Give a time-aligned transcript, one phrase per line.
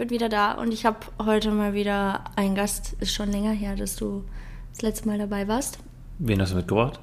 [0.00, 2.96] bin wieder da und ich habe heute mal wieder einen Gast.
[3.00, 4.24] Ist schon länger her, dass du
[4.72, 5.78] das letzte Mal dabei warst.
[6.18, 6.98] Wen hast du mitgebracht?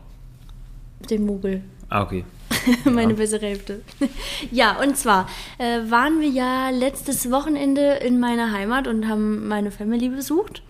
[1.07, 1.61] Den Mugel.
[1.89, 2.25] Ah, okay.
[2.85, 3.81] Meine bessere Hälfte.
[4.51, 5.29] ja, und zwar
[5.59, 10.63] äh, waren wir ja letztes Wochenende in meiner Heimat und haben meine Family besucht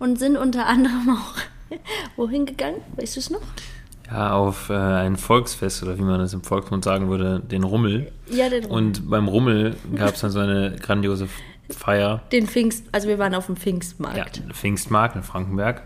[0.00, 1.78] und sind unter anderem auch
[2.16, 2.80] wohin gegangen?
[2.96, 3.42] Weißt du es noch?
[4.10, 8.10] Ja, auf äh, ein Volksfest oder wie man das im Volksmund sagen würde, den Rummel.
[8.28, 8.76] Ja, den Rummel.
[8.76, 11.28] Und beim Rummel gab es dann so eine grandiose
[11.70, 12.22] Feier.
[12.32, 14.16] Den Pfingst, also wir waren auf dem Pfingstmarkt.
[14.16, 15.82] Ja, Pfingstmarkt in Frankenberg.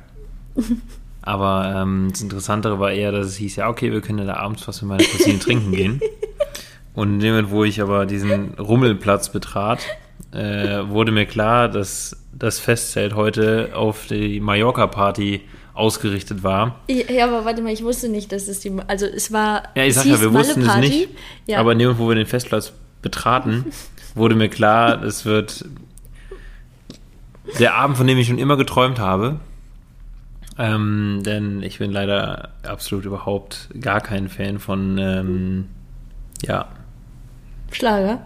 [1.23, 4.35] Aber ähm, das Interessantere war eher, dass es hieß, ja, okay, wir können ja da
[4.35, 6.01] abends was mit meiner Cousine trinken gehen.
[6.95, 9.81] Und in dem Moment, wo ich aber diesen Rummelplatz betrat,
[10.33, 15.43] äh, wurde mir klar, dass das Festzelt heute auf die Mallorca-Party
[15.75, 16.81] ausgerichtet war.
[16.89, 18.73] Ja, aber warte mal, ich wusste nicht, dass es die.
[18.89, 19.63] Also es war.
[19.75, 21.09] Ja, ich sag ja, wir wussten es nicht.
[21.47, 21.59] Ja.
[21.59, 23.67] Aber in dem Moment, wo wir den Festplatz betraten,
[24.15, 25.65] wurde mir klar, es wird
[27.59, 29.41] der Abend, von dem ich schon immer geträumt habe.
[30.59, 35.69] Ähm, denn ich bin leider absolut überhaupt gar kein Fan von, ähm,
[36.43, 36.69] ja,
[37.73, 38.21] Schlager.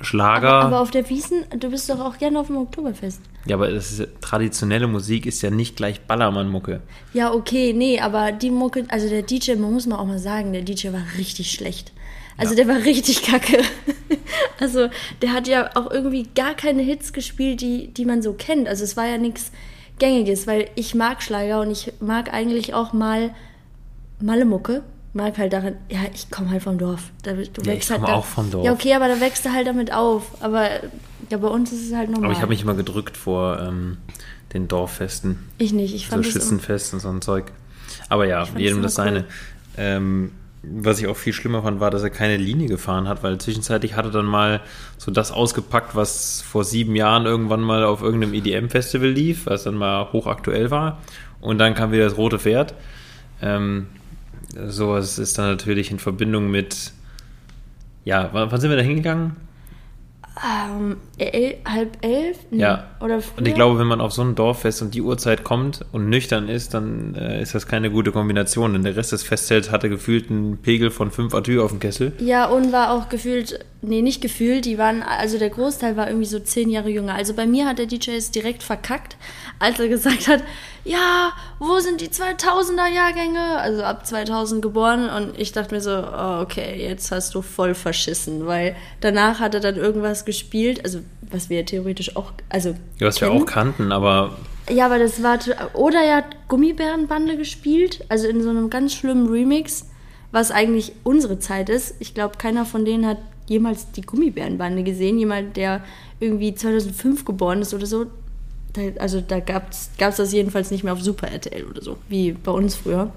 [0.00, 0.52] Schlager.
[0.52, 3.20] Aber, aber auf der Wiesen, du bist doch auch gerne auf dem Oktoberfest.
[3.46, 6.80] ja, aber das ist, traditionelle Musik ist ja nicht gleich Ballermann-Mucke.
[7.14, 10.52] Ja, okay, nee, aber die Mucke, also der DJ, man muss mal auch mal sagen,
[10.52, 11.92] der DJ war richtig schlecht.
[12.38, 12.64] Also Ja.
[12.64, 13.58] der war richtig kacke.
[14.58, 14.88] Also
[15.22, 18.68] der hat ja auch irgendwie gar keine Hits gespielt, die, die man so kennt.
[18.68, 19.52] Also es war ja nichts
[19.98, 23.34] Gängiges, weil ich mag Schlager und ich mag eigentlich auch mal
[24.20, 24.82] Malle-Mucke.
[25.12, 27.10] Mag halt daran, ja, ich komme halt vom Dorf.
[27.22, 28.64] Da, du Ja, ich wächst halt komme da, auch vom Dorf.
[28.64, 30.42] Ja, okay, aber da wächst du halt damit auf.
[30.42, 30.68] Aber
[31.30, 32.26] ja, bei uns ist es halt normal.
[32.26, 33.96] Aber ich habe mich immer gedrückt vor ähm,
[34.52, 35.38] den Dorffesten.
[35.58, 37.52] Ich nicht, ich so fand das immer- Schützenfest und so ein Zeug.
[38.08, 39.24] Aber ja, jedem das das immer seine.
[39.78, 40.32] Ähm,
[40.68, 43.94] was ich auch viel schlimmer fand, war, dass er keine Linie gefahren hat, weil zwischenzeitlich
[43.94, 44.60] hatte dann mal
[44.96, 49.76] so das ausgepackt, was vor sieben Jahren irgendwann mal auf irgendeinem EDM-Festival lief, was dann
[49.76, 50.98] mal hochaktuell war.
[51.40, 52.74] Und dann kam wieder das rote Pferd.
[53.40, 53.86] Ähm,
[54.66, 56.92] sowas ist dann natürlich in Verbindung mit.
[58.04, 59.36] Ja, wann sind wir da hingegangen?
[60.44, 62.38] Ähm, el halb elf?
[62.50, 62.90] Ja.
[63.00, 63.38] Oder früher?
[63.38, 66.48] Und ich glaube, wenn man auf so ein Dorffest und die Uhrzeit kommt und nüchtern
[66.48, 70.30] ist, dann äh, ist das keine gute Kombination, denn der Rest des Festzelts hatte gefühlt
[70.30, 72.12] einen Pegel von 5 Atü auf dem Kessel.
[72.18, 76.26] Ja, und war auch gefühlt, nee, nicht gefühlt, die waren, also der Großteil war irgendwie
[76.26, 77.14] so zehn Jahre jünger.
[77.14, 79.16] Also bei mir hat der DJ es direkt verkackt,
[79.58, 80.42] als er gesagt hat,
[80.84, 83.58] ja, wo sind die 2000er Jahrgänge?
[83.58, 87.74] Also ab 2000 geboren und ich dachte mir so, oh, okay, jetzt hast du voll
[87.74, 91.00] verschissen, weil danach hat er dann irgendwas gespielt, also
[91.30, 93.42] was wir theoretisch auch, also Ja, was wir kennen.
[93.42, 94.36] auch kannten, aber
[94.70, 95.38] Ja, aber das war.
[95.74, 99.86] Oder er hat Gummibärenbande gespielt, also in so einem ganz schlimmen Remix,
[100.32, 101.94] was eigentlich unsere Zeit ist.
[102.00, 105.18] Ich glaube, keiner von denen hat jemals die Gummibärenbande gesehen.
[105.18, 105.82] Jemand, der
[106.20, 108.06] irgendwie 2005 geboren ist oder so.
[108.98, 112.52] Also da gab es das jedenfalls nicht mehr auf Super RTL oder so, wie bei
[112.52, 113.10] uns früher.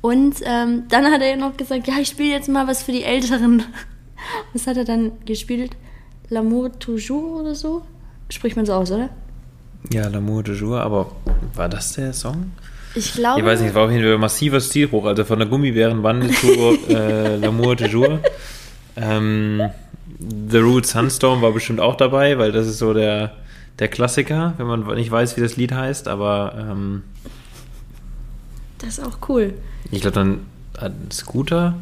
[0.00, 2.92] Und ähm, dann hat er ja noch gesagt, ja, ich spiele jetzt mal was für
[2.92, 3.62] die Älteren.
[4.52, 5.76] Was hat er dann gespielt?
[6.30, 7.82] L'amour toujours oder so?
[8.28, 9.10] Spricht man so aus, oder?
[9.92, 11.10] ja, L'amour de jour, aber
[11.54, 12.52] war das der Song?
[12.94, 13.40] Ich glaube.
[13.40, 16.28] Ich weiß nicht, es war auf jeden Fall ein massiver Stilbruch, also von der Gummibärenbande
[16.30, 16.48] zu
[16.88, 18.20] äh, L'amour de jour.
[18.96, 19.70] Ähm,
[20.50, 23.32] The Root Sunstorm war bestimmt auch dabei, weil das ist so der,
[23.78, 27.02] der Klassiker, wenn man nicht weiß, wie das Lied heißt, aber ähm,
[28.78, 29.54] Das ist auch cool.
[29.90, 30.46] Ich glaube, dann
[31.10, 31.74] Scooter,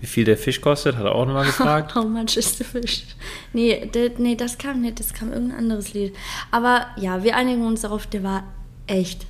[0.00, 1.94] wie viel der Fisch kostet, hat er auch nochmal gefragt.
[1.94, 3.04] How much is the fish?
[3.52, 6.14] Nee, nee, das kam nicht, das kam irgendein anderes Lied.
[6.50, 8.44] Aber ja, wir einigen uns darauf, der war
[8.86, 9.26] echt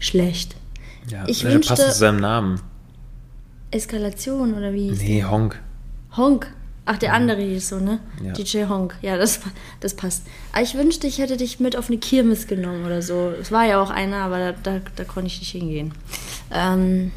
[0.00, 0.56] schlecht.
[1.08, 2.60] Ja, Ich der wünschte- passt zu seinem Namen.
[3.70, 5.60] Eskalation oder wie Nee, Honk.
[6.10, 6.16] der?
[6.18, 6.52] Honk.
[6.84, 8.00] Ach, der andere hieß so, ne?
[8.24, 8.32] Ja.
[8.32, 8.96] DJ Honk.
[9.02, 9.40] Ja, das,
[9.80, 10.26] das passt.
[10.52, 13.32] Aber ich wünschte, ich hätte dich mit auf eine Kirmes genommen oder so.
[13.40, 15.94] Es war ja auch einer, aber da, da, da konnte ich nicht hingehen.
[16.50, 17.12] Ähm,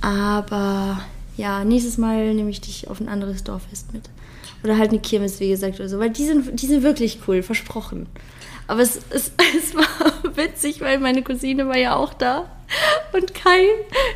[0.00, 1.00] aber
[1.38, 4.10] ja, nächstes Mal nehme ich dich auf ein anderes Dorffest mit.
[4.64, 6.00] Oder halt eine Kirmes, wie gesagt, oder so.
[6.00, 8.06] Weil die sind, die sind wirklich cool, versprochen.
[8.66, 9.86] Aber es, es, es war
[10.36, 12.50] witzig, weil meine Cousine war ja auch da.
[13.12, 13.64] Und Kai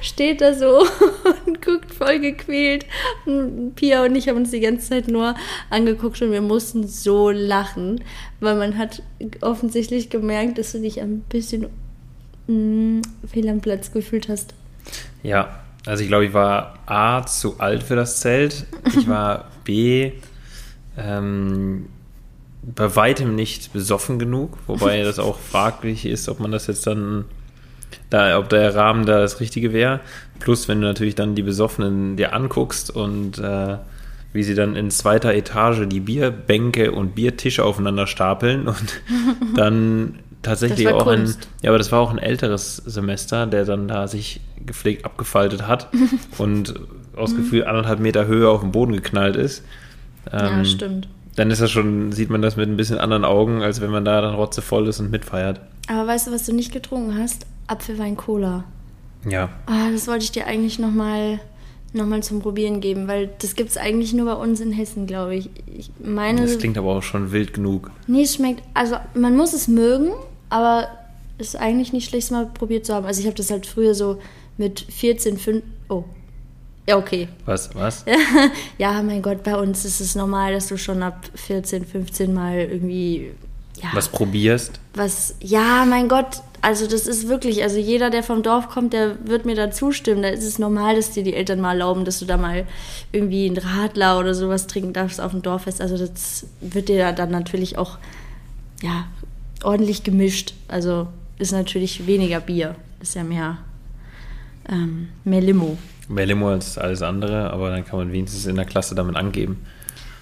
[0.03, 0.85] steht da so
[1.47, 2.87] und guckt voll gequält.
[3.25, 5.37] Und Pia und ich haben uns die ganze Zeit nur
[5.71, 8.03] angeguckt und wir mussten so lachen,
[8.41, 9.01] weil man hat
[9.43, 11.69] offensichtlich gemerkt, dass du dich ein bisschen
[12.49, 13.03] mh,
[13.33, 14.55] fehl am Platz gefühlt hast.
[15.23, 18.67] Ja, also ich glaube, ich war A, zu alt für das Zelt.
[18.87, 20.12] Ich war B,
[20.96, 21.87] ähm,
[22.62, 27.25] bei weitem nicht besoffen genug, wobei das auch fraglich ist, ob man das jetzt dann,
[28.11, 30.00] da, ob der Rahmen da das Richtige wäre.
[30.38, 33.79] Plus, wenn du natürlich dann die Besoffenen dir anguckst und äh,
[34.32, 39.02] wie sie dann in zweiter Etage die Bierbänke und Biertische aufeinander stapeln und
[39.56, 41.49] dann tatsächlich auch ein, Kunst.
[41.62, 45.89] ja, aber das war auch ein älteres Semester, der dann da sich gepflegt abgefaltet hat
[46.39, 46.75] und
[47.17, 49.62] aus Gefühl anderthalb Meter Höhe auf den Boden geknallt ist.
[50.33, 51.09] ja, Ähm, stimmt.
[51.37, 54.05] Dann ist das schon, sieht man das mit ein bisschen anderen Augen, als wenn man
[54.05, 55.61] da dann rotzevoll ist und mitfeiert.
[55.89, 57.47] Aber weißt du, was du nicht getrunken hast?
[57.69, 58.65] Apfelwein Cola.
[59.29, 59.49] Ja.
[59.67, 61.41] Ah, das wollte ich dir eigentlich nochmal
[61.94, 65.06] noch mal zum Probieren geben, weil das gibt es eigentlich nur bei uns in Hessen,
[65.06, 65.50] glaube ich.
[65.67, 67.91] Ich meine, Das klingt aber auch schon wild genug.
[68.06, 70.09] nee, es schmeckt, also man muss es mögen,
[70.53, 70.89] aber
[71.39, 73.07] es ist eigentlich nicht schlecht, mal probiert zu haben.
[73.07, 74.19] Also ich habe das halt früher so
[74.59, 76.05] mit 14, 5, oh,
[76.87, 77.29] ja, okay.
[77.45, 78.05] Was, was?
[78.79, 82.59] Ja, mein Gott, bei uns ist es normal, dass du schon ab 14, 15 mal
[82.59, 83.31] irgendwie,
[83.81, 84.81] ja, Was probierst?
[84.95, 89.17] was, ja, mein Gott, also das ist wirklich, also jeder, der vom Dorf kommt, der
[89.27, 90.23] wird mir da zustimmen.
[90.23, 92.67] Da ist es normal, dass dir die Eltern mal erlauben, dass du da mal
[93.11, 95.81] irgendwie einen Radler oder sowas trinken darfst auf dem Dorffest.
[95.81, 97.99] Also das wird dir da dann natürlich auch,
[98.81, 99.07] ja,
[99.64, 100.55] ordentlich gemischt.
[100.69, 103.59] Also ist natürlich weniger Bier, ist ja mehr,
[104.69, 105.76] ähm, mehr Limo.
[106.09, 109.64] Mehr Limo als alles andere, aber dann kann man wenigstens in der Klasse damit angeben.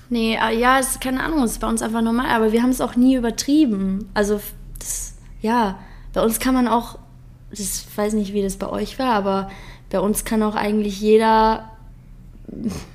[0.09, 2.63] Nee, äh, ja, es ist keine Ahnung, es ist bei uns einfach normal, aber wir
[2.63, 4.09] haben es auch nie übertrieben.
[4.15, 4.41] Also,
[4.79, 5.79] das, ja,
[6.13, 6.99] bei uns kann man auch,
[7.53, 9.51] ich weiß nicht, wie das bei euch war, aber
[9.91, 11.71] bei uns kann auch eigentlich jeder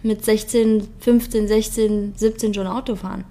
[0.04, 3.24] mit 16, 15, 16, 17 schon Auto fahren.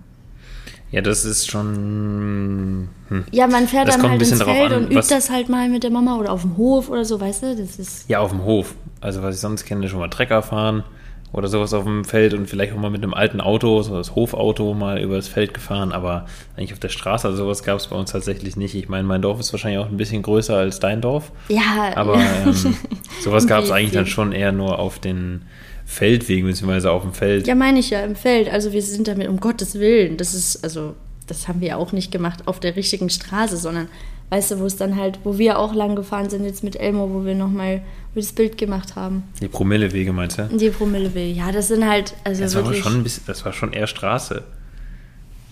[0.94, 2.88] Ja, das ist schon.
[3.08, 3.25] Hm.
[3.32, 5.82] Ja, man fährt Das dann halt ins Feld an, und übt das halt mal mit
[5.82, 7.56] der Mama oder auf dem Hof oder so, weißt du?
[7.56, 8.76] Das ist, Ja, auf dem Hof.
[9.00, 10.85] Also, was ich sonst kenne, schon mal Trecker fahren
[11.32, 14.14] oder sowas auf dem Feld und vielleicht auch mal mit einem alten Auto, so das
[14.14, 16.26] Hofauto, mal über das Feld gefahren, aber
[16.56, 18.76] eigentlich auf der Straße, also sowas gab es bei uns tatsächlich nicht.
[18.76, 21.91] Ich meine, mein Dorf ist wahrscheinlich auch ein bisschen größer als dein Dorf, ja.
[21.96, 22.55] aber ähm,
[23.20, 25.43] sowas gab es eigentlich dann schon eher nur auf den
[25.86, 27.46] Feldwegen, beziehungsweise auf dem Feld.
[27.46, 28.48] Ja, meine ich ja, im Feld.
[28.50, 30.16] Also wir sind damit um Gottes Willen.
[30.16, 30.94] Das ist, also,
[31.26, 33.88] das haben wir auch nicht gemacht auf der richtigen Straße, sondern,
[34.31, 37.10] weißt du, wo es dann halt, wo wir auch lang gefahren sind jetzt mit Elmo,
[37.12, 37.82] wo wir nochmal
[38.14, 39.25] das Bild gemacht haben.
[39.40, 40.44] Die Promillewege, meinst du?
[40.44, 41.36] Die Promillewege.
[41.38, 42.82] Ja, das sind halt, also Das war wirklich.
[42.82, 44.42] schon ein bisschen, das war schon eher Straße.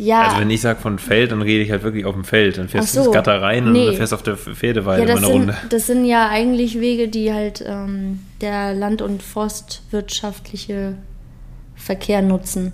[0.02, 2.58] Ja, Also wenn ich sage von Feld, dann rede ich halt wirklich auf dem Feld.
[2.58, 3.10] Dann fährst du ins so.
[3.12, 3.86] Gatter rein und Nee.
[3.86, 5.56] dann fährst du auf der Pferdeweide ja eine sind, Runde.
[5.68, 10.94] das sind ja eigentlich Wege, die halt ähm, der land- und forstwirtschaftliche
[11.74, 12.72] Verkehr nutzen.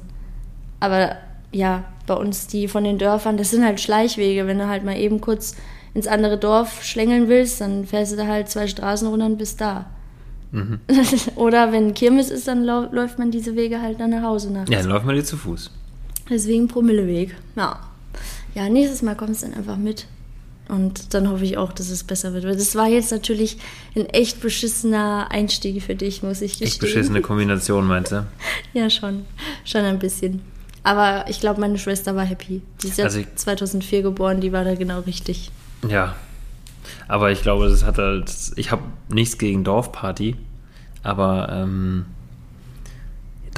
[0.81, 1.17] Aber
[1.53, 4.47] ja, bei uns die von den Dörfern, das sind halt Schleichwege.
[4.47, 5.57] Wenn du halt mal eben kurz
[5.95, 9.61] ins andere Dorf schlängeln willst, dann fährst du da halt zwei Straßen runter und bist
[9.61, 9.87] da.
[10.53, 10.81] Mhm.
[11.37, 14.69] Oder wenn Kirmes ist, dann läuft man diese Wege halt dann nach Hause nach.
[14.69, 15.71] Ja, dann läuft man dir zu Fuß.
[16.31, 17.35] Deswegen Promilleweg.
[17.57, 17.81] Ja.
[18.55, 20.07] Ja, nächstes Mal kommst du dann einfach mit.
[20.69, 22.45] Und dann hoffe ich auch, dass es besser wird.
[22.45, 23.57] Weil das war jetzt natürlich
[23.97, 26.69] ein echt beschissener Einstieg für dich, muss ich gestehen.
[26.69, 28.27] Echt beschissene Kombination, meinst du?
[28.75, 29.25] Ja, schon.
[29.65, 30.43] Schon ein bisschen.
[30.83, 32.61] Aber ich glaube, meine Schwester war happy.
[32.83, 35.51] Die ist ja Also ich- 2004 geboren, die war da genau richtig.
[35.89, 36.15] Ja.
[37.07, 38.31] Aber ich glaube, das hat halt.
[38.57, 40.37] Ich habe nichts gegen Dorfparty,
[41.03, 42.07] aber ähm,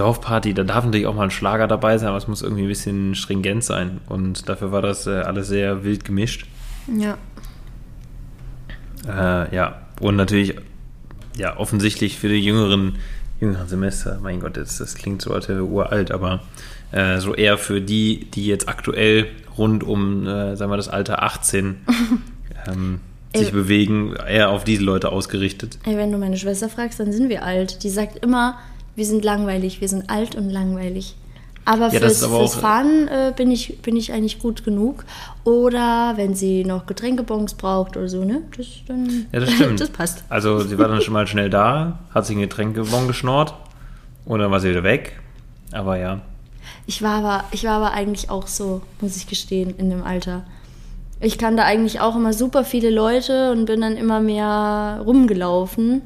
[0.01, 2.69] Dorfparty, da darf natürlich auch mal ein Schlager dabei sein, aber es muss irgendwie ein
[2.69, 4.01] bisschen stringent sein.
[4.09, 6.47] Und dafür war das äh, alles sehr wild gemischt.
[6.99, 7.19] Ja.
[9.07, 10.57] Äh, ja, und natürlich,
[11.37, 12.97] ja, offensichtlich für die jüngeren,
[13.41, 16.41] jüngeren Semester, mein Gott, das, das klingt so, als wäre uralt, aber
[16.93, 19.27] äh, so eher für die, die jetzt aktuell
[19.59, 21.77] rund um, äh, sagen wir, das Alter 18
[22.69, 23.01] ähm,
[23.35, 23.53] sich Ey.
[23.53, 25.79] bewegen, eher auf diese Leute ausgerichtet.
[25.85, 27.85] Ey, wenn du meine Schwester fragst, dann sind wir alt.
[27.85, 28.59] Die sagt immer,
[28.97, 31.17] wir sind langweilig, wir sind alt und langweilig.
[31.65, 35.05] Aber Ja, das fürs, aber fürs Fahren äh, bin, ich, bin ich eigentlich gut genug.
[35.45, 38.43] Oder wenn sie noch Getränkebons braucht oder so, ne?
[38.57, 39.81] Das, dann, Ja, das stimmt.
[39.81, 40.25] das passt.
[40.29, 43.55] Also sie war dann schon mal schnell da, hat sich ein Getränkebon geschnort
[44.25, 45.21] und dann war sie wieder weg.
[45.73, 46.21] Aber ja,
[46.87, 50.43] Ich war, aber, ich war aber eigentlich auch so, muss ich gestehen, in dem Alter.
[51.21, 56.03] Ich kannte eigentlich auch immer super viele Leute und bin dann immer mehr rumgelaufen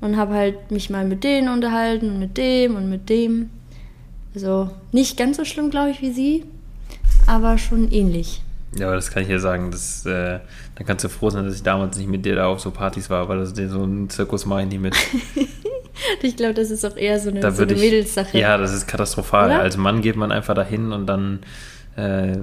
[0.00, 3.50] und habe halt mich mal mit denen unterhalten und mit dem und mit dem.
[4.34, 6.44] Also nicht ganz so schlimm, glaube ich, wie sie,
[7.26, 8.42] aber schon ähnlich.
[8.78, 9.70] Ja, aber das kann ich ja sagen.
[9.70, 10.40] Das, äh,
[10.74, 13.08] dann kannst du froh sein, dass ich damals nicht mit dir da auf so Partys
[13.08, 14.94] war, weil das so ein Zirkus mache ich nie mit.
[16.22, 17.80] Ich glaube, das ist auch eher so eine, Da so eine ich.
[17.80, 18.38] Mädelssache.
[18.38, 19.46] Ja, das ist katastrophal.
[19.46, 19.60] Oder?
[19.60, 21.40] Als Mann geht man einfach dahin und dann
[21.96, 22.38] äh,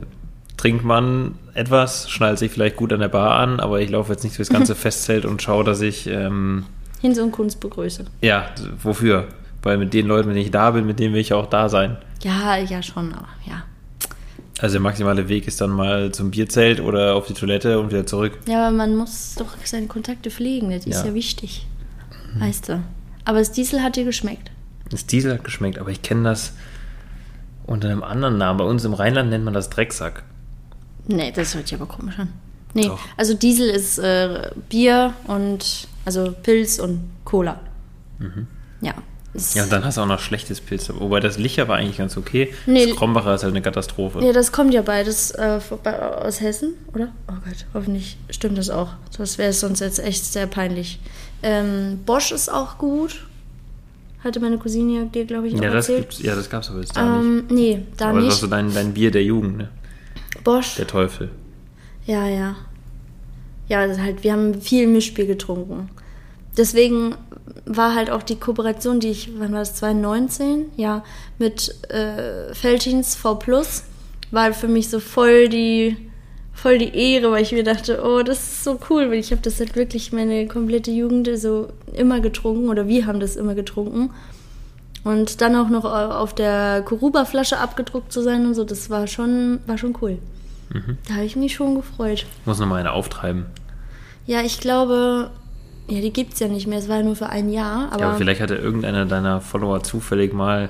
[0.57, 4.23] trinkt man etwas, schnallt sich vielleicht gut an der Bar an, aber ich laufe jetzt
[4.23, 6.65] nicht durchs ganze Festzelt und schaue, dass ich ähm,
[7.03, 8.05] Hinz und Kunst begrüße.
[8.21, 8.47] ja,
[8.81, 9.27] wofür?
[9.61, 11.97] Weil mit den Leuten, wenn ich da bin, mit denen will ich auch da sein.
[12.23, 13.63] Ja, ja, schon, aber ja.
[14.59, 18.05] Also der maximale Weg ist dann mal zum Bierzelt oder auf die Toilette und wieder
[18.05, 18.39] zurück.
[18.47, 21.05] Ja, aber man muss doch seine Kontakte pflegen, das ist Ja.
[21.05, 21.65] ja wichtig.
[22.39, 22.81] Weißt du.
[23.25, 24.51] Aber das Diesel hat dir geschmeckt.
[24.89, 26.53] Das Diesel hat geschmeckt, aber ich kenne das
[27.65, 28.57] unter einem anderen Namen.
[28.59, 30.23] Bei uns im Rheinland nennt man das Drecksack.
[31.07, 32.29] Nee, das hört sich aber komisch an.
[32.73, 32.99] Nee, Doch.
[33.17, 37.59] also Diesel ist äh, Bier und also Pilz und Cola.
[38.19, 38.27] Ja.
[38.27, 38.47] Mhm.
[39.55, 40.91] Ja, und dann hast du auch noch schlechtes Pilz.
[40.93, 42.53] Wobei das Licher war eigentlich ganz okay.
[42.67, 42.85] Nee.
[42.85, 44.23] das Krombacher ist halt eine Katastrophe.
[44.23, 45.59] ja, das kommt ja beides äh,
[46.21, 47.07] aus Hessen, oder?
[47.27, 48.89] Oh Gott, hoffentlich stimmt das auch.
[49.17, 50.99] Das wäre sonst jetzt echt sehr peinlich.
[51.41, 53.25] Ähm, Bosch ist auch gut.
[54.23, 56.09] Hatte meine Cousine dir, glaube ich, auch Ja, das erzählt.
[56.11, 57.25] gibt's, ja, das gab's aber jetzt da nicht.
[57.25, 58.39] Ähm, nee, da Aber das war nicht.
[58.39, 59.69] so dein, dein Bier der Jugend, ne?
[60.43, 60.75] Bosch.
[60.75, 61.31] Der Teufel.
[62.05, 62.55] Ja, ja.
[63.73, 65.89] Ja, halt, wir haben viel Mischbier getrunken.
[66.55, 67.15] Deswegen
[67.65, 70.65] war halt auch die Kooperation, die ich, wann war das, 2019?
[70.77, 71.03] Ja,
[71.39, 73.85] mit äh, Feltins V Plus,
[74.29, 75.97] war für mich so voll die,
[76.53, 79.41] voll die Ehre, weil ich mir dachte, oh, das ist so cool, weil ich habe
[79.41, 84.11] das halt wirklich meine komplette Jugend so immer getrunken oder wir haben das immer getrunken.
[85.03, 89.61] Und dann auch noch auf der Kuruba-Flasche abgedruckt zu sein und so, das war schon,
[89.65, 90.19] war schon cool.
[91.07, 92.27] Da habe ich mich schon gefreut.
[92.41, 93.47] Ich muss nochmal eine auftreiben.
[94.25, 95.29] Ja, ich glaube,
[95.87, 96.79] ja, die gibt's ja nicht mehr.
[96.79, 99.83] Es war ja nur für ein Jahr, aber, ja, aber vielleicht hatte irgendeiner deiner Follower
[99.83, 100.69] zufällig mal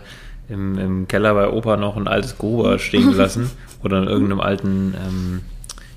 [0.50, 3.52] im, im Keller bei Opa noch ein altes Gruber stehen gelassen
[3.84, 5.42] oder in irgendeinem alten ähm,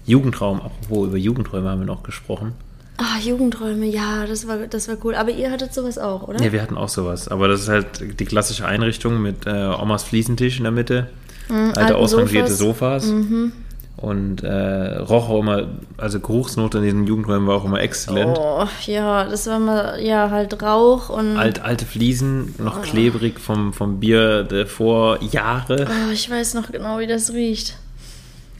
[0.04, 0.60] Jugendraum.
[0.60, 2.52] Apropos, über Jugendräume haben wir noch gesprochen.
[2.98, 5.14] ah, Jugendräume, ja, das war, das war cool.
[5.14, 6.42] Aber ihr hattet sowas auch, oder?
[6.42, 7.28] Ja, wir hatten auch sowas.
[7.28, 11.08] Aber das ist halt die klassische Einrichtung mit äh, Omas Fliesentisch in der Mitte,
[11.48, 13.04] alte alten ausrangierte Sofas.
[13.04, 13.52] Sofas.
[13.96, 18.36] Und äh, roch auch immer, also Geruchsnote in diesen Jugendräumen war auch immer exzellent.
[18.38, 21.38] Oh, ja, das war mal, ja, halt Rauch und.
[21.38, 25.86] Alt, alte Fliesen, noch klebrig vom, vom Bier der Vorjahre.
[25.88, 27.78] Oh, ich weiß noch genau, wie das riecht.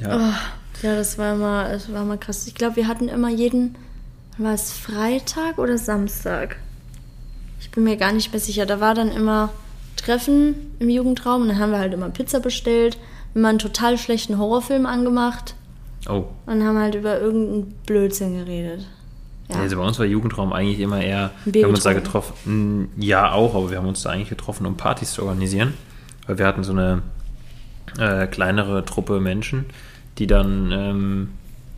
[0.01, 0.17] Ja.
[0.17, 2.47] Oh, ja, das war mal, das war mal krass.
[2.47, 3.77] Ich glaube, wir hatten immer jeden,
[4.39, 6.57] war es Freitag oder Samstag?
[7.61, 8.65] Ich bin mir gar nicht mehr sicher.
[8.65, 9.51] Da war dann immer
[9.97, 12.97] Treffen im Jugendraum und dann haben wir halt immer Pizza bestellt,
[13.37, 15.55] immer einen total schlechten Horrorfilm angemacht
[16.09, 16.25] Oh.
[16.47, 18.87] und haben halt über irgendeinen Blödsinn geredet.
[19.49, 19.57] Ja.
[19.57, 23.55] Also bei uns war Jugendraum eigentlich immer eher, wir haben uns da getroffen, ja auch,
[23.55, 25.75] aber wir haben uns da eigentlich getroffen, um Partys zu organisieren.
[26.27, 27.03] Weil wir hatten so eine
[27.99, 29.67] äh, kleinere Truppe Menschen,
[30.19, 31.29] die dann ähm,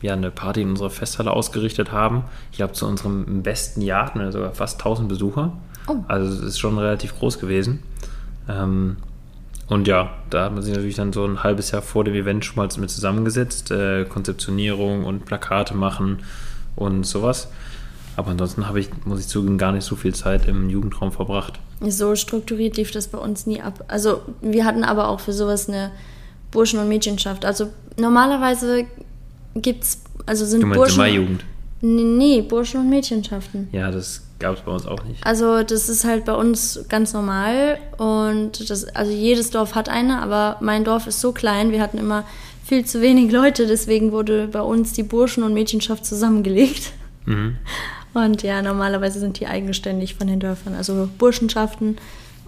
[0.00, 2.24] ja eine Party in unserer Festhalle ausgerichtet haben.
[2.52, 5.52] Ich glaube, zu unserem besten Jahr hatten wir sogar fast 1000 Besucher.
[5.86, 5.96] Oh.
[6.06, 7.82] Also es ist schon relativ groß gewesen.
[8.48, 8.96] Ähm,
[9.68, 12.44] und ja, da hat man sich natürlich dann so ein halbes Jahr vor dem Event
[12.44, 16.20] schon mal mit zusammengesetzt, äh, Konzeptionierung und Plakate machen
[16.74, 17.48] und sowas.
[18.16, 21.60] Aber ansonsten habe ich, muss ich zugeben, gar nicht so viel Zeit im Jugendraum verbracht.
[21.80, 23.84] So strukturiert lief das bei uns nie ab.
[23.88, 25.92] Also wir hatten aber auch für sowas eine
[26.50, 27.44] Burschen- und Mädchenschaft.
[27.44, 28.86] Also normalerweise
[29.54, 31.04] gibt's, also sind Du meinst Burschen...
[31.04, 31.44] in Jugend?
[31.80, 33.68] Nee, nee, Burschen- und Mädchenschaften.
[33.70, 35.24] Ja, das gab es bei uns auch nicht.
[35.26, 40.22] Also das ist halt bei uns ganz normal und das, also jedes Dorf hat eine,
[40.22, 42.24] aber mein Dorf ist so klein, wir hatten immer
[42.64, 46.92] viel zu wenig Leute, deswegen wurde bei uns die Burschen- und Mädchenschaft zusammengelegt.
[47.24, 47.56] Mhm.
[48.14, 51.96] Und ja, normalerweise sind die eigenständig von den Dörfern, also Burschenschaften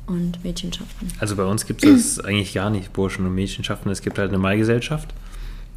[0.06, 1.08] und Mädchenschaften.
[1.20, 3.90] Also bei uns gibt es das eigentlich gar nicht, Burschen- und Mädchenschaften.
[3.90, 5.14] Es gibt halt eine Maigesellschaft.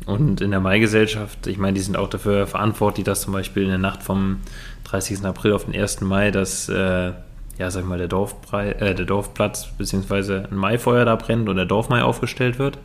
[0.06, 3.70] Und in der Maigesellschaft, ich meine, die sind auch dafür verantwortlich, dass zum Beispiel in
[3.70, 4.38] der Nacht vom
[4.86, 5.24] 30.
[5.26, 6.02] April auf den 1.
[6.02, 7.14] Mai, dass, äh,
[7.58, 10.46] ja, sag mal, der, Dorfbrei, äh, der Dorfplatz bzw.
[10.50, 12.78] ein Maifeuer da brennt und der Dorfmai aufgestellt wird.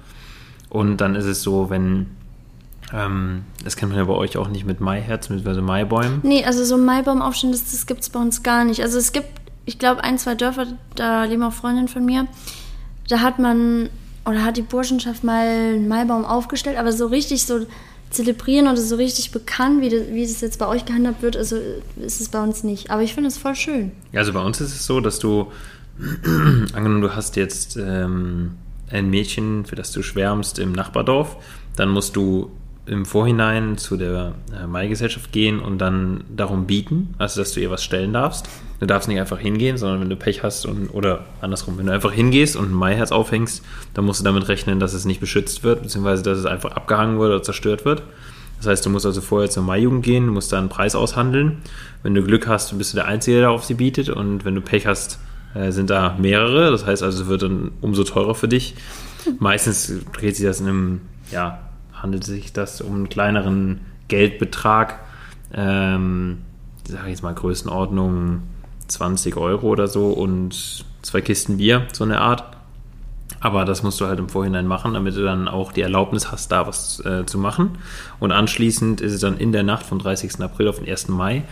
[0.69, 2.07] Und dann ist es so, wenn,
[2.93, 5.61] ähm, das kennt man ja bei euch auch nicht mit Maiherzen bzw.
[5.63, 6.21] Maibäumen.
[6.23, 8.83] Nee, also so Maibaum aufstellen, das, das gibt es bei uns gar nicht.
[8.83, 9.29] Also es gibt,
[9.65, 12.27] ich glaube, ein, zwei Dörfer, da leben auch Freundinnen von mir,
[13.09, 13.89] da hat man,
[14.27, 17.67] oder hat die Burschenschaft mal einen Maibaum aufgestellt, aber so richtig so
[18.11, 21.57] zelebrieren oder so richtig bekannt, wie das, wie das jetzt bei euch gehandhabt wird, also
[22.01, 22.91] ist es bei uns nicht.
[22.91, 23.93] Aber ich finde es voll schön.
[24.15, 25.53] Also bei uns ist es so, dass du,
[26.73, 28.53] angenommen, du hast jetzt ähm,
[28.91, 31.37] ein Mädchen, für das du schwärmst im Nachbardorf,
[31.77, 32.51] dann musst du
[32.89, 37.71] im Vorhinein zu der äh, Maigesellschaft gehen und dann darum bieten, also dass du ihr
[37.71, 38.49] was stellen darfst.
[38.81, 41.93] Du darfst nicht einfach hingehen, sondern wenn du Pech hast und, oder andersrum, wenn du
[41.93, 43.65] einfach hingehst und ein Maiherz aufhängst,
[43.95, 47.19] dann musst du damit rechnen, dass es nicht beschützt wird, beziehungsweise dass es einfach abgehangen
[47.19, 48.03] wird oder zerstört wird.
[48.59, 51.59] Das heißt, du musst also vorher zur Maijugend gehen, musst da einen Preis aushandeln.
[52.03, 54.09] Wenn du Glück hast, bist du der Einzige, der auf sie bietet.
[54.09, 55.19] Und wenn du Pech hast,
[55.55, 56.71] äh, sind da mehrere.
[56.71, 58.75] Das heißt also, es wird dann umso teurer für dich.
[59.39, 61.68] Meistens dreht sich das in einem, ja,
[62.03, 65.01] handelt sich das um einen kleineren Geldbetrag.
[65.53, 66.39] Ähm,
[66.87, 68.43] sag ich jetzt mal Größenordnung
[68.89, 72.45] 20 Euro oder so und zwei Kisten Bier, so eine Art.
[73.41, 76.51] Aber das musst du halt im Vorhinein machen, damit du dann auch die Erlaubnis hast,
[76.51, 77.79] da was äh, zu machen.
[78.19, 80.41] Und anschließend ist es dann in der Nacht vom 30.
[80.41, 81.09] April auf den 1.
[81.09, 81.45] Mai,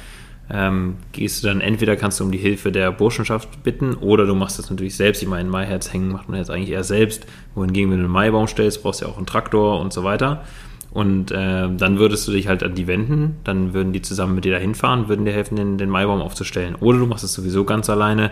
[0.49, 4.35] ähm, gehst du dann entweder kannst du um die Hilfe der Burschenschaft bitten oder du
[4.35, 5.23] machst das natürlich selbst.
[5.23, 7.27] Ich meine, ein Maiherz hängen macht man jetzt eigentlich eher selbst.
[7.55, 10.45] Wohingegen, wenn du einen Maibaum stellst, brauchst du ja auch einen Traktor und so weiter.
[10.93, 14.45] Und äh, dann würdest du dich halt an die wenden, dann würden die zusammen mit
[14.45, 16.75] dir da hinfahren, würden dir helfen, den, den Maibaum aufzustellen.
[16.77, 18.31] Oder du machst es sowieso ganz alleine.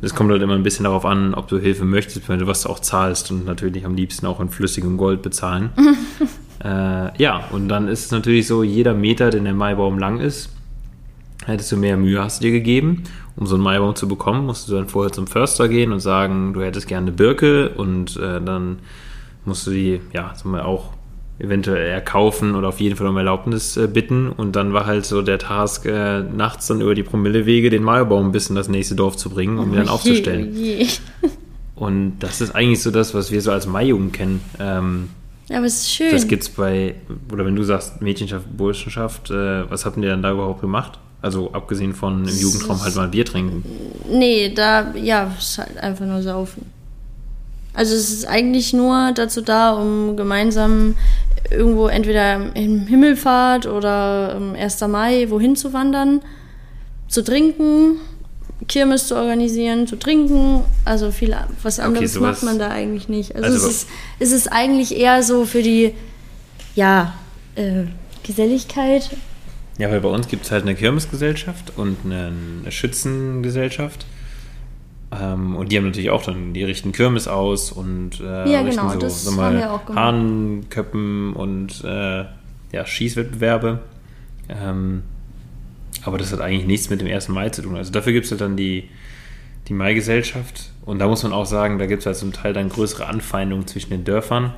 [0.00, 2.78] Es kommt halt immer ein bisschen darauf an, ob du Hilfe möchtest, was du auch
[2.78, 5.70] zahlst und natürlich am liebsten auch in flüssigem Gold bezahlen.
[6.64, 10.54] äh, ja, und dann ist es natürlich so, jeder Meter, den der Maibaum lang ist,
[11.50, 13.04] hättest du mehr Mühe hast du dir gegeben.
[13.36, 16.52] Um so einen Maibaum zu bekommen, musst du dann vorher zum Förster gehen und sagen,
[16.52, 18.78] du hättest gerne eine Birke und äh, dann
[19.44, 20.92] musst du die, ja, sagen wir auch
[21.38, 24.28] eventuell erkaufen oder auf jeden Fall um Erlaubnis äh, bitten.
[24.30, 28.30] Und dann war halt so der Task, äh, nachts dann über die Promillewege den Maibaum
[28.30, 30.54] bis in das nächste Dorf zu bringen, um ihn dann aufzustellen.
[30.54, 30.86] Je.
[31.74, 34.42] Und das ist eigentlich so das, was wir so als Maijugend kennen.
[34.58, 35.08] Ähm,
[35.48, 36.12] ja, aber es ist schön.
[36.12, 36.94] Das gibt's bei,
[37.32, 40.98] oder wenn du sagst Mädchenschaft, Burschenschaft, äh, was habt ihr dann da überhaupt gemacht?
[41.22, 43.64] Also abgesehen von im Jugendraum halt mal Bier trinken.
[44.10, 46.64] Nee, da, ja, ist halt einfach nur saufen.
[47.74, 50.96] Also es ist eigentlich nur dazu da, um gemeinsam
[51.50, 54.80] irgendwo entweder im Himmelfahrt oder 1.
[54.82, 56.20] Mai wohin zu wandern,
[57.08, 57.96] zu trinken,
[58.66, 60.62] Kirmes zu organisieren, zu trinken.
[60.84, 63.34] Also viel was anderes okay, macht man da eigentlich nicht.
[63.36, 65.94] Also, also es, ist, es ist eigentlich eher so für die
[66.74, 67.14] ja,
[67.56, 67.84] äh,
[68.22, 69.10] Geselligkeit.
[69.80, 74.04] Ja, weil bei uns gibt es halt eine Kirmesgesellschaft und eine, Schützengesellschaft.
[75.10, 78.90] Ähm, und die haben natürlich auch dann, die richten Kirmes aus und äh, ja, genau,
[78.90, 80.04] so, das so mal haben wir auch gemacht.
[80.04, 82.24] Hahnköppen und äh,
[82.72, 83.80] ja, Schießwettbewerbe.
[84.50, 85.02] Ähm,
[86.04, 87.30] aber das hat eigentlich nichts mit dem 1.
[87.30, 87.74] Mai zu tun.
[87.76, 88.90] Also dafür gibt es halt dann die,
[89.68, 90.72] die Mai-Gesellschaft.
[90.84, 93.66] Und da muss man auch sagen, da gibt es halt zum Teil dann größere Anfeindungen
[93.66, 94.52] zwischen den Dörfern.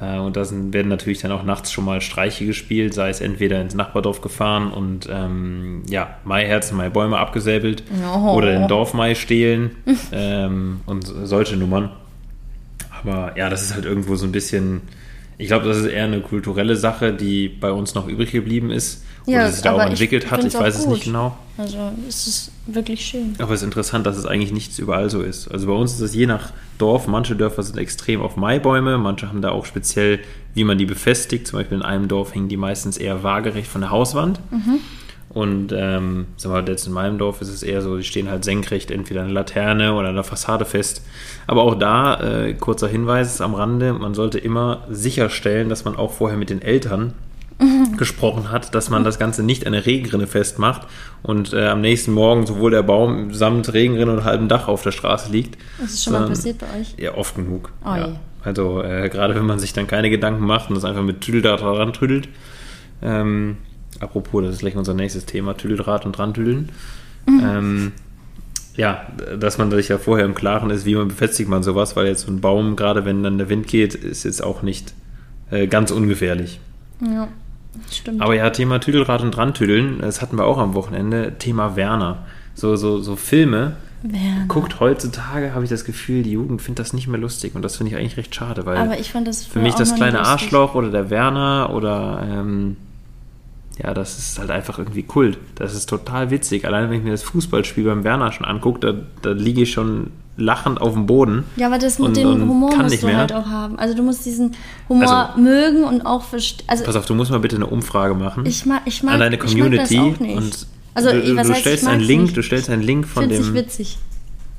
[0.00, 3.60] Äh, und da werden natürlich dann auch nachts schon mal Streiche gespielt, sei es entweder
[3.60, 8.30] ins Nachbardorf gefahren und ähm, ja, Maiherzen, Maibäume abgesäbelt oh.
[8.36, 9.72] oder den Dorfmai stehlen
[10.12, 11.90] ähm, und solche Nummern.
[13.02, 14.82] Aber ja, das ist halt irgendwo so ein bisschen,
[15.38, 19.04] ich glaube, das ist eher eine kulturelle Sache, die bei uns noch übrig geblieben ist
[19.26, 20.44] ja, oder sich da auch entwickelt hat.
[20.44, 21.36] Ich weiß es nicht genau.
[21.58, 23.34] Also es ist wirklich schön.
[23.38, 25.48] Aber es ist interessant, dass es eigentlich nichts überall so ist.
[25.48, 29.28] Also bei uns ist es je nach Dorf, manche Dörfer sind extrem auf Maibäume, manche
[29.28, 30.20] haben da auch speziell,
[30.54, 31.46] wie man die befestigt.
[31.46, 34.40] Zum Beispiel in einem Dorf hängen die meistens eher waagerecht von der Hauswand.
[34.50, 34.80] Mhm.
[35.28, 38.28] Und ähm, sagen wir mal, jetzt in meinem Dorf ist es eher so, die stehen
[38.28, 41.02] halt senkrecht, entweder an der Laterne oder an der Fassade fest.
[41.46, 46.12] Aber auch da, äh, kurzer Hinweis am Rande, man sollte immer sicherstellen, dass man auch
[46.12, 47.14] vorher mit den Eltern
[47.96, 50.86] gesprochen hat, dass man das Ganze nicht an der Regenrinne festmacht
[51.22, 54.92] und äh, am nächsten Morgen sowohl der Baum samt Regenrinne und halbem Dach auf der
[54.92, 55.58] Straße liegt.
[55.80, 56.94] Das ist schon sondern, mal passiert bei euch?
[56.98, 57.72] Ja, oft genug.
[57.84, 58.16] Oh ja.
[58.44, 61.60] Also äh, gerade wenn man sich dann keine Gedanken macht und das einfach mit Tüdeldraht
[61.60, 62.28] dran tüdelt.
[63.00, 63.58] Ähm,
[64.00, 66.70] apropos, das ist gleich unser nächstes Thema, Tüdeldraht und dran tüdeln.
[67.26, 67.40] Mhm.
[67.42, 67.92] Ähm,
[68.74, 69.06] ja,
[69.38, 72.22] dass man sich ja vorher im Klaren ist, wie man befestigt man sowas, weil jetzt
[72.22, 74.94] so ein Baum, gerade wenn dann der Wind geht, ist jetzt auch nicht
[75.50, 76.58] äh, ganz ungefährlich.
[77.00, 77.28] Ja.
[77.90, 78.22] Stimmt.
[78.22, 81.34] Aber ja, Thema Tüdelrad und Drantüdeln, das hatten wir auch am Wochenende.
[81.38, 82.18] Thema Werner.
[82.54, 83.76] So, so, so Filme.
[84.02, 84.46] Werner.
[84.48, 87.54] Guckt heutzutage, habe ich das Gefühl, die Jugend findet das nicht mehr lustig.
[87.54, 89.94] Und das finde ich eigentlich recht schade, weil Aber ich fand das für mich das
[89.94, 92.76] kleine Arschloch oder der Werner oder ähm,
[93.82, 95.38] ja, das ist halt einfach irgendwie Kult.
[95.54, 96.66] Das ist total witzig.
[96.66, 100.10] Allein wenn ich mir das Fußballspiel beim Werner schon angucke, da, da liege ich schon
[100.36, 101.44] lachend auf dem Boden.
[101.56, 103.18] Ja, aber das mit und, dem Humor musst du mehr.
[103.18, 103.78] halt auch haben.
[103.78, 104.54] Also du musst diesen
[104.88, 106.68] Humor also, mögen und auch verstehen.
[106.68, 108.46] Also, pass auf, du musst mal bitte eine Umfrage machen.
[108.46, 112.22] Ich mag, ich mag, an deine Community und also, du, du, du stellst einen Link,
[112.22, 112.36] nicht.
[112.36, 113.40] du stellst einen Link von dem.
[113.40, 113.98] Ich witzig.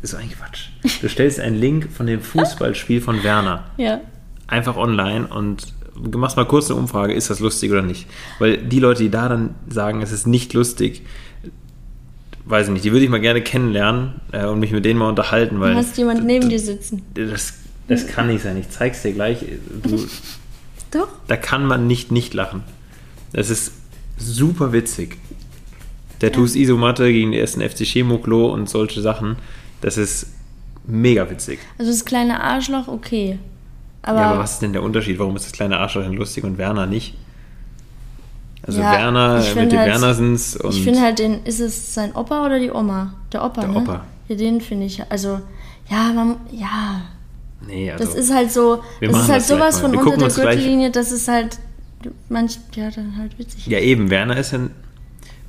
[0.01, 0.67] Ist ein Quatsch.
[1.01, 3.65] Du stellst einen Link von dem Fußballspiel von Werner.
[3.77, 4.01] Ja.
[4.47, 5.73] Einfach online und
[6.15, 8.07] machst mal kurz eine Umfrage, ist das lustig oder nicht?
[8.39, 11.03] Weil die Leute, die da dann sagen, es ist nicht lustig,
[12.45, 15.09] weiß ich nicht, die würde ich mal gerne kennenlernen äh, und mich mit denen mal
[15.09, 15.73] unterhalten, weil.
[15.73, 17.03] Du hast jemand neben dir sitzen.
[17.13, 17.53] Das,
[17.87, 18.57] das kann nicht sein.
[18.57, 19.45] Ich zeig's dir gleich.
[19.83, 20.05] Du,
[20.91, 21.09] Doch.
[21.27, 22.63] Da kann man nicht nicht lachen.
[23.31, 23.73] Das ist
[24.17, 25.17] super witzig.
[26.21, 26.35] Der ja.
[26.35, 29.37] TuS Isomatte gegen den ersten FC Chemoklo und solche Sachen.
[29.81, 30.27] Das ist
[30.85, 31.59] mega witzig.
[31.77, 33.39] Also das kleine Arschloch, okay.
[34.01, 35.17] Aber ja, aber was ist denn der Unterschied?
[35.19, 37.15] Warum ist das kleine Arschloch denn lustig und Werner nicht?
[38.65, 40.73] Also ja, Werner mit den halt, Wernersens und.
[40.73, 43.13] Ich finde halt den, ist es sein Opa oder die Oma?
[43.33, 43.77] Der Opa, der ne?
[43.77, 44.05] Opa.
[44.29, 45.41] Ja, den finde ich, also,
[45.89, 47.01] ja, man, ja.
[47.67, 48.05] Nee, also.
[48.05, 51.59] Das ist halt so, das ist halt sowas von unter der Gürtellinie, das ist halt,
[52.29, 53.67] manch, ja, dann halt witzig.
[53.67, 54.71] Ja, eben, Werner ist ein,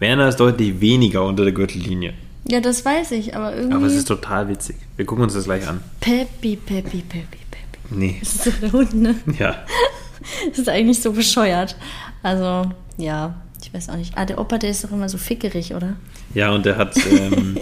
[0.00, 2.14] Werner ist deutlich weniger unter der Gürtellinie.
[2.48, 3.76] Ja, das weiß ich, aber irgendwie.
[3.76, 4.76] Aber es ist total witzig.
[4.96, 5.80] Wir gucken uns das gleich an.
[6.00, 7.78] Peppi, Peppi, Peppi, Peppi.
[7.90, 8.16] Nee.
[8.20, 9.14] Das ist so der Hund, ne?
[9.38, 9.64] Ja.
[10.50, 11.76] das ist eigentlich so bescheuert.
[12.22, 14.16] Also, ja, ich weiß auch nicht.
[14.16, 15.94] Ah, der Opa, der ist doch immer so fickerig, oder?
[16.34, 17.58] Ja, und der hat, ähm,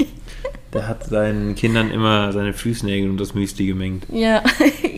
[0.72, 4.06] der hat seinen Kindern immer seine Fußnägel und das Müsli gemengt.
[4.10, 4.42] Ja.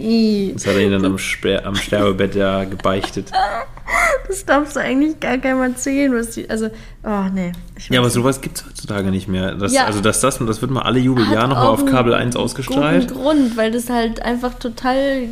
[0.04, 3.32] Das hat er ihnen dann am, Sper am Sterbebett ja gebeichtet.
[4.28, 6.12] das darfst du eigentlich gar keinem erzählen.
[6.12, 6.66] Was die, also,
[7.04, 7.52] oh nee.
[7.88, 9.54] Ja, aber sowas gibt es heutzutage nicht mehr.
[9.54, 9.86] Das, Ja.
[9.86, 10.98] Also das, das, das wird mal alle.
[10.98, 13.08] Jubeljahr nochmal auf Kabel einen 1 ausgestrahlt.
[13.08, 15.28] Guten Grund, weil das halt einfach total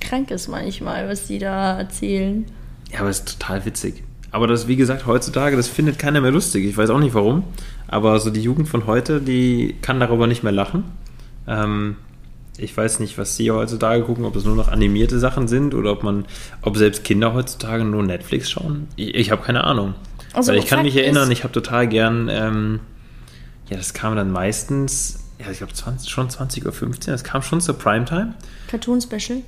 [0.00, 2.46] krank ist manchmal, was die da erzählen.
[2.90, 4.04] Ja, aber es ist total witzig.
[4.30, 6.64] Aber das, wie gesagt, heutzutage, das findet keiner mehr lustig.
[6.64, 7.44] Ich weiß auch nicht warum.
[7.86, 10.84] Aber so die Jugend von heute, die kann darüber nicht mehr lachen.
[11.46, 11.96] Ähm,
[12.58, 15.92] ich weiß nicht, was sie heutzutage gucken, ob es nur noch animierte Sachen sind oder
[15.92, 16.26] ob man,
[16.60, 18.88] ob selbst Kinder heutzutage nur Netflix schauen.
[18.96, 19.94] Ich, ich habe keine Ahnung.
[20.34, 22.80] Also, Weil ich kann mich erinnern, ich habe total gern, ähm,
[23.70, 27.60] ja, das kam dann meistens, ja, ich glaube 20, schon 20.15 Uhr, das kam schon
[27.60, 28.34] zur Primetime.
[28.66, 29.42] Cartoon Special.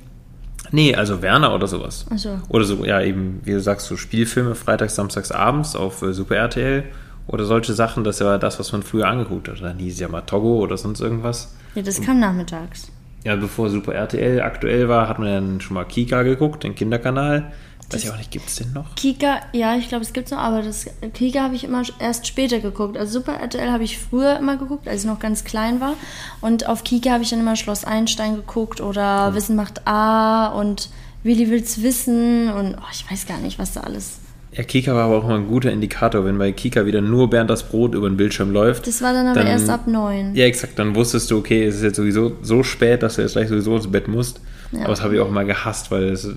[0.71, 2.05] Nee, also Werner oder sowas.
[2.09, 2.39] Ach so.
[2.49, 6.35] Oder so, ja, eben, wie du sagst, so Spielfilme freitags, samstags abends auf äh, Super
[6.35, 6.85] RTL
[7.27, 8.03] oder solche Sachen.
[8.03, 9.61] Das war das, was man früher angeguckt hat.
[9.61, 11.55] Dann hieß ja mal Togo oder sonst irgendwas.
[11.75, 12.91] Ja, das kam nachmittags.
[13.23, 17.51] Ja, bevor Super RTL aktuell war, hat man dann schon mal Kika geguckt, den Kinderkanal.
[17.93, 18.95] Weiß ich auch nicht, gibt es den noch?
[18.95, 22.59] Kika, ja, ich glaube, es gibt's noch, aber das Kika habe ich immer erst später
[22.59, 22.97] geguckt.
[22.97, 25.95] Also Super RTL habe ich früher immer geguckt, als ich noch ganz klein war.
[26.41, 30.89] Und auf Kika habe ich dann immer Schloss Einstein geguckt oder Wissen macht A und
[31.23, 34.19] Willi will's wissen und oh, ich weiß gar nicht, was da alles.
[34.53, 37.49] Ja, Kika war aber auch immer ein guter Indikator, wenn bei Kika wieder nur Bernd
[37.49, 38.85] das Brot über den Bildschirm läuft.
[38.85, 40.35] Das war dann aber Dann- erst ab neun.
[40.35, 40.77] Ja, exakt.
[40.77, 43.75] Dann wusstest du, okay, es ist jetzt sowieso so spät, dass du jetzt gleich sowieso
[43.77, 44.41] ins Bett musst.
[44.73, 44.79] Ja.
[44.79, 46.27] Aber das habe ich auch mal gehasst, weil es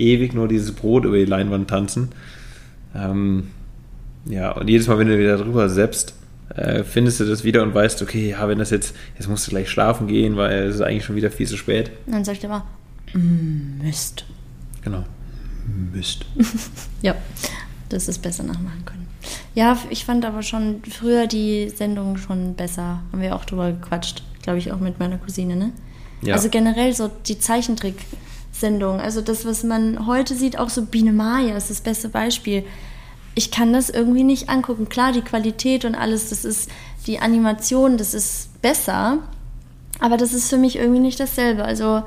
[0.00, 2.08] ewig nur dieses Brot über die Leinwand tanzen.
[2.94, 3.48] Ähm,
[4.26, 6.14] ja, und jedes Mal, wenn du wieder drüber selbst,
[6.54, 9.50] äh, findest du das wieder und weißt, okay, ja, wenn das jetzt, jetzt musst du
[9.50, 11.90] gleich schlafen gehen, weil es ist eigentlich schon wieder viel zu spät.
[12.06, 12.66] Und dann sagt er immer,
[13.14, 14.24] mm, Mist.
[14.82, 15.04] Genau.
[15.92, 16.26] Mist.
[17.02, 17.14] Ja,
[17.88, 19.08] das ist besser nachmachen können.
[19.54, 23.02] Ja, ich fand aber schon früher die Sendung schon besser.
[23.10, 25.72] Haben wir auch drüber gequatscht, glaube ich, auch mit meiner Cousine, ne?
[26.22, 26.34] Ja.
[26.34, 27.38] Also generell so die
[28.60, 29.00] Zeichentrick-Sendung.
[29.00, 32.64] Also das, was man heute sieht, auch so Biene Maya ist das beste Beispiel.
[33.34, 34.88] Ich kann das irgendwie nicht angucken.
[34.88, 36.70] Klar, die Qualität und alles, das ist
[37.06, 39.18] die Animation, das ist besser.
[39.98, 41.64] Aber das ist für mich irgendwie nicht dasselbe.
[41.64, 42.02] Also,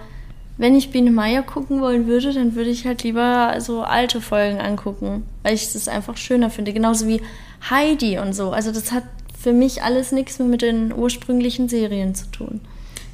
[0.58, 4.60] wenn ich Biene Maya gucken wollen würde, dann würde ich halt lieber so alte Folgen
[4.60, 6.74] angucken, weil ich das einfach schöner finde.
[6.74, 7.22] Genauso wie
[7.70, 8.52] Heidi und so.
[8.52, 9.04] Also, das hat
[9.40, 12.62] für mich alles nichts mehr mit den ursprünglichen Serien zu tun.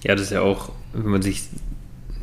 [0.03, 1.43] Ja, das ist ja auch, wenn man sich,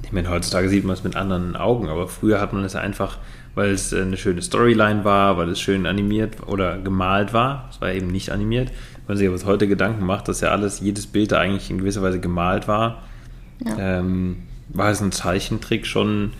[0.07, 2.81] ich meine, heutzutage sieht man es mit anderen Augen, aber früher hat man es ja
[2.81, 3.19] einfach,
[3.55, 7.81] weil es äh, eine schöne Storyline war, weil es schön animiert oder gemalt war, es
[7.81, 8.71] war eben nicht animiert.
[8.71, 11.79] Wenn man sich aber heute Gedanken macht, dass ja alles, jedes Bild da eigentlich in
[11.79, 13.03] gewisser Weise gemalt war,
[13.64, 13.99] Ja.
[13.99, 14.38] ähm,
[14.69, 16.33] war es ein Zeichentrick schon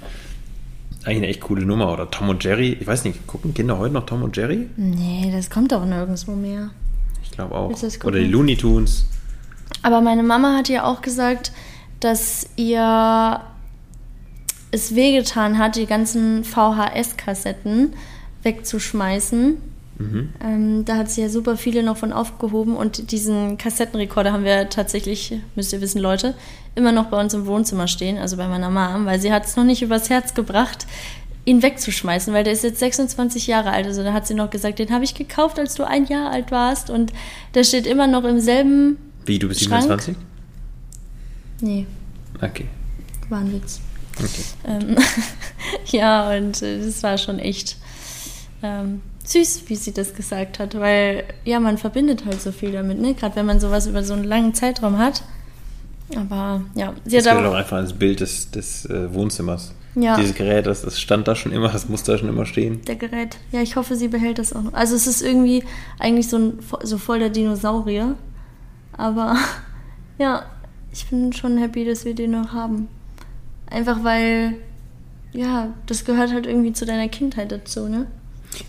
[1.05, 1.93] eigentlich eine echt coole Nummer.
[1.93, 4.69] Oder Tom und Jerry, ich weiß nicht, gucken Kinder heute noch Tom und Jerry?
[4.77, 6.71] Nee, das kommt doch nirgendwo mehr.
[7.23, 7.73] Ich glaube auch.
[7.73, 8.09] Du das gucken?
[8.17, 9.07] Oder die Looney Tunes.
[9.83, 11.53] Aber meine Mama hat ja auch gesagt,
[12.01, 13.41] dass ihr
[14.71, 17.93] es wehgetan hat, die ganzen VHS-Kassetten
[18.43, 19.57] wegzuschmeißen.
[19.99, 20.29] Mhm.
[20.45, 24.69] Ähm, da hat sie ja super viele noch von aufgehoben und diesen Kassettenrekorder haben wir
[24.69, 26.35] tatsächlich, müsst ihr wissen, Leute,
[26.75, 29.57] immer noch bei uns im Wohnzimmer stehen, also bei meiner Mom, weil sie hat es
[29.57, 30.87] noch nicht übers Herz gebracht,
[31.47, 33.87] ihn wegzuschmeißen, weil der ist jetzt 26 Jahre alt.
[33.87, 36.51] Also da hat sie noch gesagt, den habe ich gekauft, als du ein Jahr alt
[36.51, 37.13] warst und
[37.55, 38.99] der steht immer noch im selben.
[39.25, 39.85] Wie, du bist Schrank?
[39.85, 40.17] 27?
[41.63, 41.87] Nee,
[42.43, 42.67] Okay.
[43.31, 43.81] war ein Witz.
[44.67, 44.97] Ähm,
[45.87, 47.77] ja, und äh, das war schon echt
[48.63, 53.01] ähm, süß, wie sie das gesagt hat, weil ja, man verbindet halt so viel damit,
[53.01, 53.15] ne?
[53.15, 55.23] Gerade wenn man sowas über so einen langen Zeitraum hat.
[56.15, 57.55] Aber ja, sie Das hat auch.
[57.55, 59.73] einfach ins Bild des, des äh, Wohnzimmers.
[59.97, 60.17] Ja.
[60.17, 62.83] Dieses Gerät, das, das stand da schon immer, das muss da schon immer stehen.
[62.83, 63.39] Der Gerät.
[63.51, 64.75] Ja, ich hoffe, sie behält das auch noch.
[64.75, 65.65] Also es ist irgendwie
[65.99, 68.15] eigentlich so, ein, so voll der Dinosaurier.
[68.93, 69.37] Aber
[70.19, 70.45] ja,
[70.93, 72.89] ich bin schon happy, dass wir den noch haben.
[73.71, 74.55] Einfach weil,
[75.33, 78.07] ja, das gehört halt irgendwie zu deiner Kindheit dazu, ne?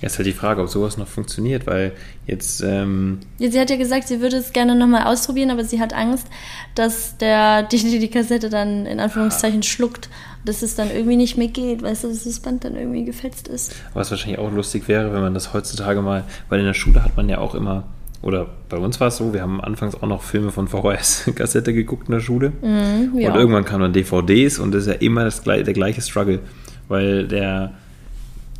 [0.02, 1.94] Jetzt ist halt die Frage, ob sowas noch funktioniert, weil
[2.26, 5.80] jetzt, ähm, Ja, sie hat ja gesagt, sie würde es gerne nochmal ausprobieren, aber sie
[5.80, 6.28] hat Angst,
[6.76, 10.10] dass der die, die, die Kassette dann in Anführungszeichen schluckt,
[10.44, 13.48] dass es dann irgendwie nicht mehr geht, weißt du, dass das Band dann irgendwie gefetzt
[13.48, 13.76] ist.
[13.94, 17.16] was wahrscheinlich auch lustig wäre, wenn man das heutzutage mal, weil in der Schule hat
[17.16, 17.84] man ja auch immer,
[18.22, 22.08] oder bei uns war es so, wir haben anfangs auch noch Filme von VHS-Kassette geguckt
[22.08, 22.52] in der Schule.
[22.62, 23.32] Mhm, ja.
[23.32, 26.40] Und irgendwann kamen dann DVDs und das ist ja immer das, der gleiche Struggle,
[26.88, 27.74] weil der,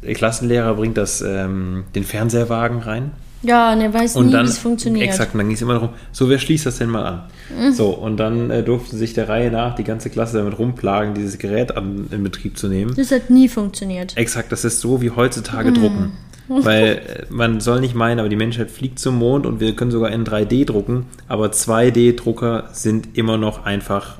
[0.04, 4.42] der Klassenlehrer bringt das, ähm, den Fernseherwagen rein Ja, und er weiß Und nie, wie
[4.42, 5.04] es funktioniert.
[5.04, 5.10] Mhm.
[5.10, 7.74] Exakt, und dann ging es immer darum, so, wer schließt das denn mal an?
[7.74, 11.40] So, und dann äh, durfte sich der Reihe nach die ganze Klasse damit rumplagen, dieses
[11.40, 12.94] Gerät an, in Betrieb zu nehmen.
[12.96, 14.16] Das hat nie funktioniert.
[14.18, 16.12] Exakt, das ist so wie heutzutage drucken.
[16.64, 20.12] Weil man soll nicht meinen, aber die Menschheit fliegt zum Mond und wir können sogar
[20.12, 24.20] in 3D drucken, aber 2D-Drucker sind immer noch einfach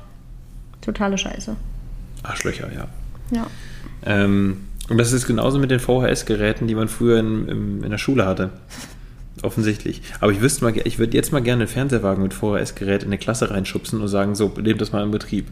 [0.88, 1.54] Totale Scheiße.
[2.22, 2.88] Arschlöcher, ja.
[3.30, 3.46] Ja.
[4.06, 7.98] Ähm, und das ist genauso mit den VHS-Geräten, die man früher in, im, in der
[7.98, 8.50] Schule hatte.
[9.42, 10.02] Offensichtlich.
[10.20, 13.18] Aber ich wüsste mal, ich würde jetzt mal gerne einen Fernseherwagen mit VHS-Gerät in eine
[13.18, 15.46] Klasse reinschubsen und sagen, so, nehmt das mal in Betrieb.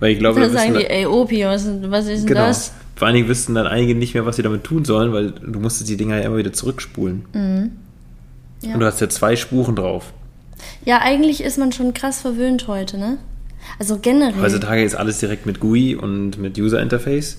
[0.00, 2.46] Weil ich glaube, Da wir sagen die, ey, Opi, was, ist denn genau.
[2.46, 2.72] das?
[2.96, 5.60] Vor allen Dingen wüssten dann einige nicht mehr, was sie damit tun sollen, weil du
[5.60, 7.24] musstest die Dinger ja immer wieder zurückspulen.
[7.32, 7.70] Mhm.
[8.62, 8.74] Ja.
[8.74, 10.12] Und du hast ja zwei Spuren drauf.
[10.84, 13.16] Ja, eigentlich ist man schon krass verwöhnt heute, ne?
[13.78, 14.40] Also generell.
[14.42, 17.38] Heutzutage ist alles direkt mit GUI und mit User Interface.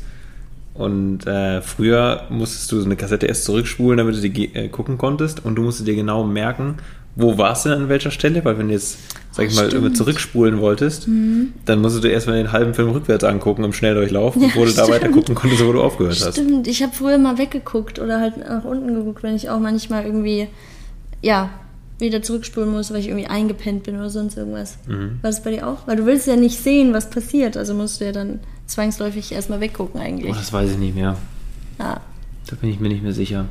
[0.74, 4.68] Und äh, früher musstest du so eine Kassette erst zurückspulen, damit du die ge- äh,
[4.70, 5.44] gucken konntest.
[5.46, 6.78] Und du musstest dir genau merken,
[7.16, 8.44] wo warst du denn an welcher Stelle?
[8.46, 8.98] Weil wenn du jetzt,
[9.32, 9.82] sag ich mal, Stimmt.
[9.82, 9.88] Mhm.
[9.88, 14.48] immer zurückspulen wolltest, dann musstest du erstmal den halben Film rückwärts angucken im Schnelldurchlauf, Ja,
[14.48, 14.96] bevor du da stimmt.
[15.02, 16.34] weiter gucken konntest, wo du aufgehört hast.
[16.38, 20.06] Stimmt, ich habe früher mal weggeguckt oder halt nach unten geguckt, wenn ich auch manchmal
[20.06, 20.48] irgendwie,
[21.22, 21.50] ja,
[22.00, 24.78] wieder zurückspulen muss, weil ich irgendwie eingepennt bin oder sonst irgendwas.
[24.88, 25.20] Mhm.
[25.22, 25.86] War das bei dir auch?
[25.88, 29.60] Weil du willst ja nicht sehen, was passiert, also musst du ja dann zwangsläufig erstmal
[29.60, 30.32] weggucken eigentlich.
[30.32, 31.16] Oh, das weiß ich nicht mehr.
[31.78, 32.00] Ja.
[32.48, 33.46] Da bin ich mir nicht mehr sicher.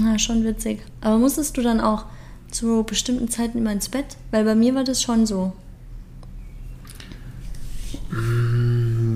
[0.00, 0.80] ja, schon witzig.
[1.02, 2.06] Aber musstest du dann auch
[2.54, 4.16] zu bestimmten Zeiten immer ins Bett?
[4.30, 5.52] Weil bei mir war das schon so.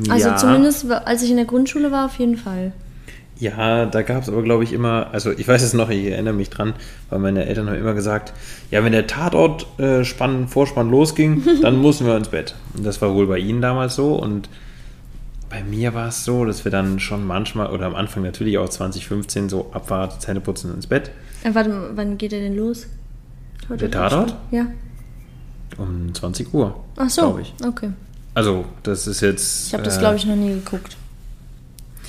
[0.09, 0.37] Also ja.
[0.37, 2.73] zumindest, als ich in der Grundschule war, auf jeden Fall.
[3.41, 6.35] Ja, da gab es aber, glaube ich, immer, also ich weiß es noch, ich erinnere
[6.35, 6.75] mich dran,
[7.09, 8.33] weil meine Eltern haben immer gesagt,
[8.71, 12.57] ja, wenn der Tatort äh, Spann, Vorspann losging, dann mussten wir ins Bett.
[12.75, 14.49] Und das war wohl bei ihnen damals so und
[15.51, 18.69] bei mir war es so, dass wir dann schon manchmal, oder am Anfang natürlich auch
[18.69, 21.11] 2015, so Abfahrt, Zähneputzen ins Bett.
[21.45, 22.87] Äh, warte, wann geht er denn los?
[23.69, 24.37] Heute Der Tatort?
[24.51, 24.67] Ja.
[25.77, 27.55] Um 20 Uhr, Ach so, glaube ich.
[27.67, 27.91] okay.
[28.35, 29.69] Also, das ist jetzt...
[29.69, 30.97] Ich habe das, äh, glaube ich, noch nie geguckt.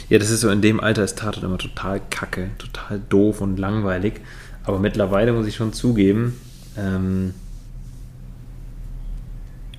[0.09, 3.57] Ja, das ist so, in dem Alter ist Tatort immer total kacke, total doof und
[3.57, 4.21] langweilig.
[4.63, 6.39] Aber mittlerweile muss ich schon zugeben,
[6.77, 7.33] ähm,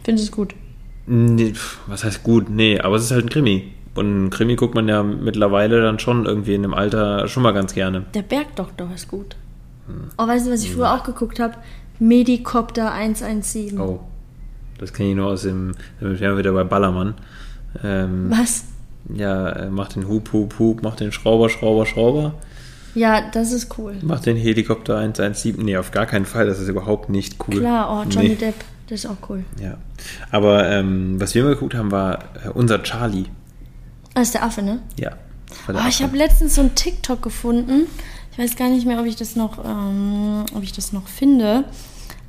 [0.04, 0.54] Findest du es gut?
[1.06, 1.52] nee,
[1.86, 2.48] was heißt gut?
[2.50, 3.72] Nee, aber es ist halt ein Krimi.
[3.94, 7.52] Und ein Krimi guckt man ja mittlerweile dann schon irgendwie in dem Alter schon mal
[7.52, 8.06] ganz gerne.
[8.14, 9.36] Der Bergdoktor ist gut.
[10.18, 11.54] Oh, weißt du, was ich früher auch geguckt habe?
[11.98, 13.78] Medicopter 117.
[13.80, 14.00] Oh,
[14.78, 17.14] das kenne ich nur aus dem, damit wären wir wieder bei Ballermann.
[17.84, 18.64] Ähm, Was?
[19.14, 22.34] ja, äh, macht den Hup, Hup, Hup, macht den Schrauber, Schrauber, Schrauber,
[22.94, 23.94] Ja, das ist cool.
[24.02, 25.56] macht den Helikopter 117.
[25.64, 27.60] Nee, auf gar keinen Fall, das ist überhaupt nicht cool.
[27.60, 28.34] Klar, oh, Johnny Nee.
[28.36, 28.54] Depp,
[28.88, 29.44] das ist auch cool.
[29.60, 29.76] Ja.
[30.30, 33.26] Aber ähm, was wir mal geguckt haben, war äh, unser Charlie.
[34.14, 34.80] Das ist der Affe, ne?
[34.98, 35.12] Ja.
[35.68, 37.86] Oh, ich habe letztens so ein TikTok gefunden.
[38.32, 41.64] Ich weiß gar nicht mehr, ob ich das noch, ähm, ob ich das noch finde.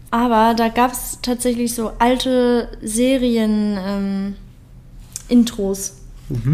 [0.10, 4.36] Aber da gab es tatsächlich so alte Serien ähm,
[5.30, 5.98] Intros.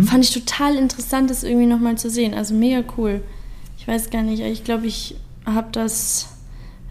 [0.06, 2.34] Fand ich total interessant, das irgendwie nochmal zu sehen.
[2.34, 3.22] Also mega cool.
[3.78, 6.30] Ich weiß gar nicht, ich glaube, ich habe das,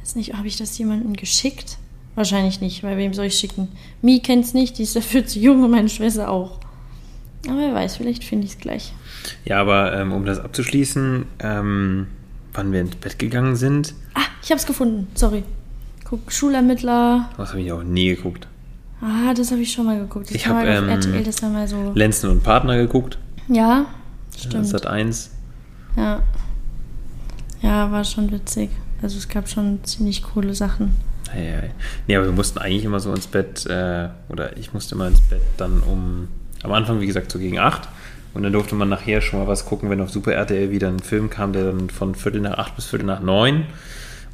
[0.01, 1.79] weiß nicht, habe ich das jemandem geschickt?
[2.15, 3.69] Wahrscheinlich nicht, weil wem soll ich schicken?
[4.03, 6.61] Mi kennt's nicht, die ist dafür zu jung und meine Schwester auch.
[7.49, 8.93] Aber wer weiß, vielleicht finde ich es gleich.
[9.45, 12.07] Ja, aber ähm, um das abzuschließen, ähm,
[12.57, 15.09] wann wir ins Bett gegangen sind, Ah, ich hab's gefunden.
[15.15, 15.45] Sorry.
[16.05, 17.31] Guck, Schulermittler.
[17.37, 18.47] das habe ich auch nie geguckt.
[19.01, 20.27] Ah, das habe ich schon mal geguckt.
[20.31, 21.93] Das Ich war hab, mal auf ähm, RTL, das war mal so.
[21.95, 23.19] Lenzen und Partner geguckt.
[23.49, 23.87] Ja,
[24.33, 24.73] Das stimmt.
[24.73, 25.31] hat eins.
[25.97, 26.23] Ja.
[27.63, 28.71] Ja, war schon witzig.
[29.03, 30.95] Also es gab schon ziemlich coole Sachen.
[31.31, 31.71] Hey, hey.
[32.07, 35.21] Nee, aber wir mussten eigentlich immer so ins Bett, äh, oder ich musste immer ins
[35.21, 36.29] Bett dann um,
[36.63, 37.89] am Anfang, wie gesagt, so gegen acht.
[38.37, 40.99] Und dann durfte man nachher schon mal was gucken, wenn auf Super RTL wieder ein
[40.99, 43.65] Film kam, der dann von Viertel nach acht bis Viertel nach neun.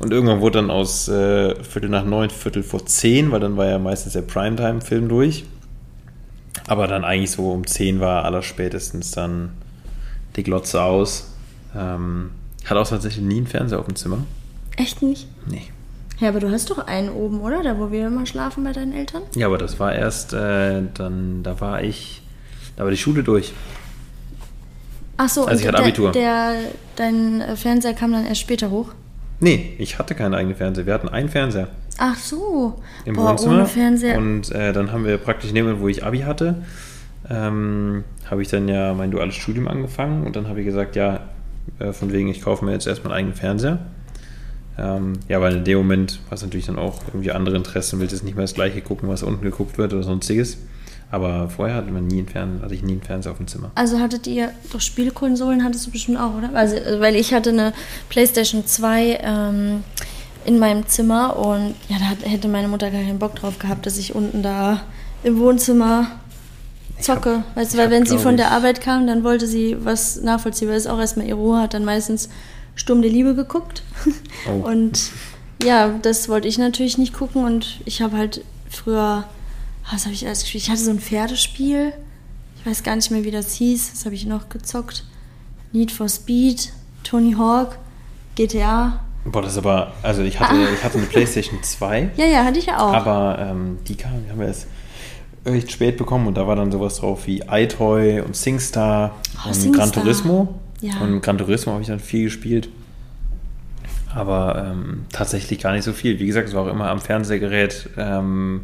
[0.00, 3.66] Und irgendwann wurde dann aus äh, Viertel nach neun Viertel vor zehn, weil dann war
[3.66, 5.44] ja meistens der Primetime-Film durch.
[6.66, 9.52] Aber dann eigentlich so um zehn war allerspätestens dann
[10.34, 11.32] die Glotze aus.
[11.76, 12.32] Ähm,
[12.64, 14.18] hat auch tatsächlich nie einen Fernseher auf dem Zimmer.
[14.76, 15.28] Echt nicht?
[15.46, 15.68] Nee.
[16.18, 17.62] Ja, aber du hast doch einen oben, oder?
[17.62, 19.22] Da, wo wir immer schlafen bei deinen Eltern?
[19.36, 22.22] Ja, aber das war erst, äh, dann, da war ich,
[22.74, 23.52] da war die Schule durch.
[25.16, 26.12] Ach so, Also ich hatte Abitur.
[26.12, 26.55] Der,
[26.96, 28.92] dein äh, Fernseher kam dann erst später hoch?
[29.40, 30.87] Nee, ich hatte keinen eigenen Fernseher.
[30.87, 32.81] Wir hatten einen Fernseher Ach so.
[33.05, 33.55] im Boah, Wohnzimmer.
[33.55, 34.16] ohne Fernseher.
[34.16, 36.62] Und äh, dann haben wir praktisch in dem Moment, wo ich Abi hatte,
[37.29, 41.20] ähm, habe ich dann ja mein duales Studium angefangen und dann habe ich gesagt, ja,
[41.79, 43.79] äh, von wegen, ich kaufe mir jetzt erstmal einen eigenen Fernseher.
[44.79, 48.09] Ähm, ja, weil in dem Moment war es natürlich dann auch irgendwie andere Interessen, will
[48.09, 50.59] jetzt nicht mehr das gleiche gucken, was unten geguckt wird oder sonstiges.
[51.12, 53.70] Aber vorher hatte, man nie einen Fern hatte ich nie einen Fernseher auf dem Zimmer.
[53.75, 56.51] Also hattet ihr doch Spielkonsolen, hattest du bestimmt auch, oder?
[56.55, 57.72] Also, äh, weil ich hatte eine
[58.09, 59.85] PlayStation 2 ähm,
[60.44, 63.98] in meinem Zimmer und ja, da hätte meine Mutter gar keinen Bock drauf gehabt, dass
[63.98, 64.81] ich unten da
[65.22, 66.07] im Wohnzimmer
[66.98, 67.44] zocke.
[67.55, 70.87] weißt du, weil hab, wenn sie von der Arbeit kam, dann wollte sie was Nachvollziehbares
[70.87, 72.29] auch erstmal ihre Ruhe, hat dann meistens
[72.75, 73.83] Sturm der Liebe geguckt.
[74.48, 74.66] Oh.
[74.66, 75.11] Und
[75.62, 77.44] ja, das wollte ich natürlich nicht gucken.
[77.44, 79.25] Und ich habe halt früher,
[79.90, 80.64] was habe ich alles gespielt?
[80.64, 81.92] Ich hatte so ein Pferdespiel.
[82.58, 83.90] Ich weiß gar nicht mehr, wie das hieß.
[83.92, 85.04] Das habe ich noch gezockt.
[85.72, 87.78] Need for Speed, Tony Hawk,
[88.36, 89.00] GTA.
[89.24, 92.58] Boah, das ist aber, also ich hatte, ich hatte eine Playstation 2, Ja, ja, hatte
[92.58, 92.92] ich ja auch.
[92.92, 94.66] aber ähm, die kam, die haben wir erst
[95.46, 99.14] recht spät bekommen und da war dann sowas drauf wie iToy und SingStar
[99.44, 99.86] Oh, und SingStar.
[99.86, 100.60] Gran Turismo.
[100.80, 100.98] Ja.
[101.00, 102.68] Und Gran Turismo habe ich dann viel gespielt.
[104.14, 106.18] Aber ähm, tatsächlich gar nicht so viel.
[106.18, 108.62] Wie gesagt, es war auch immer am Fernsehgerät, ähm,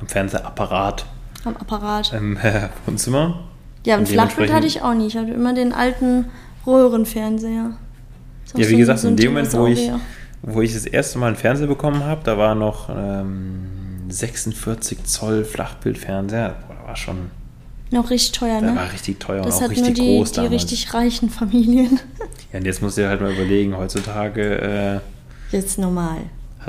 [0.00, 1.06] am Fernsehapparat
[1.44, 2.12] Am Apparat.
[2.12, 3.40] im äh, Wohnzimmer.
[3.84, 5.06] Ja, ein Und Flachbild hatte ich auch nie.
[5.06, 6.26] Ich hatte immer den alten
[6.66, 7.50] Röhrenfernseher.
[7.52, 7.72] Ja,
[8.52, 9.90] so wie ein- gesagt, so in dem Moment, wo ich,
[10.42, 13.66] wo ich das erste Mal einen Fernseher bekommen habe, da war noch ähm,
[14.08, 16.56] 46 Zoll Flachbildfernseher.
[16.66, 17.30] Boah, da war schon,
[17.90, 18.74] Noch richtig teuer, ne?
[18.76, 20.52] war richtig teuer das und auch richtig die, groß die damals.
[20.54, 21.98] richtig reichen Familien.
[22.52, 25.00] ja, und jetzt musst du dir halt mal überlegen, heutzutage,
[25.52, 26.18] äh, Jetzt normal.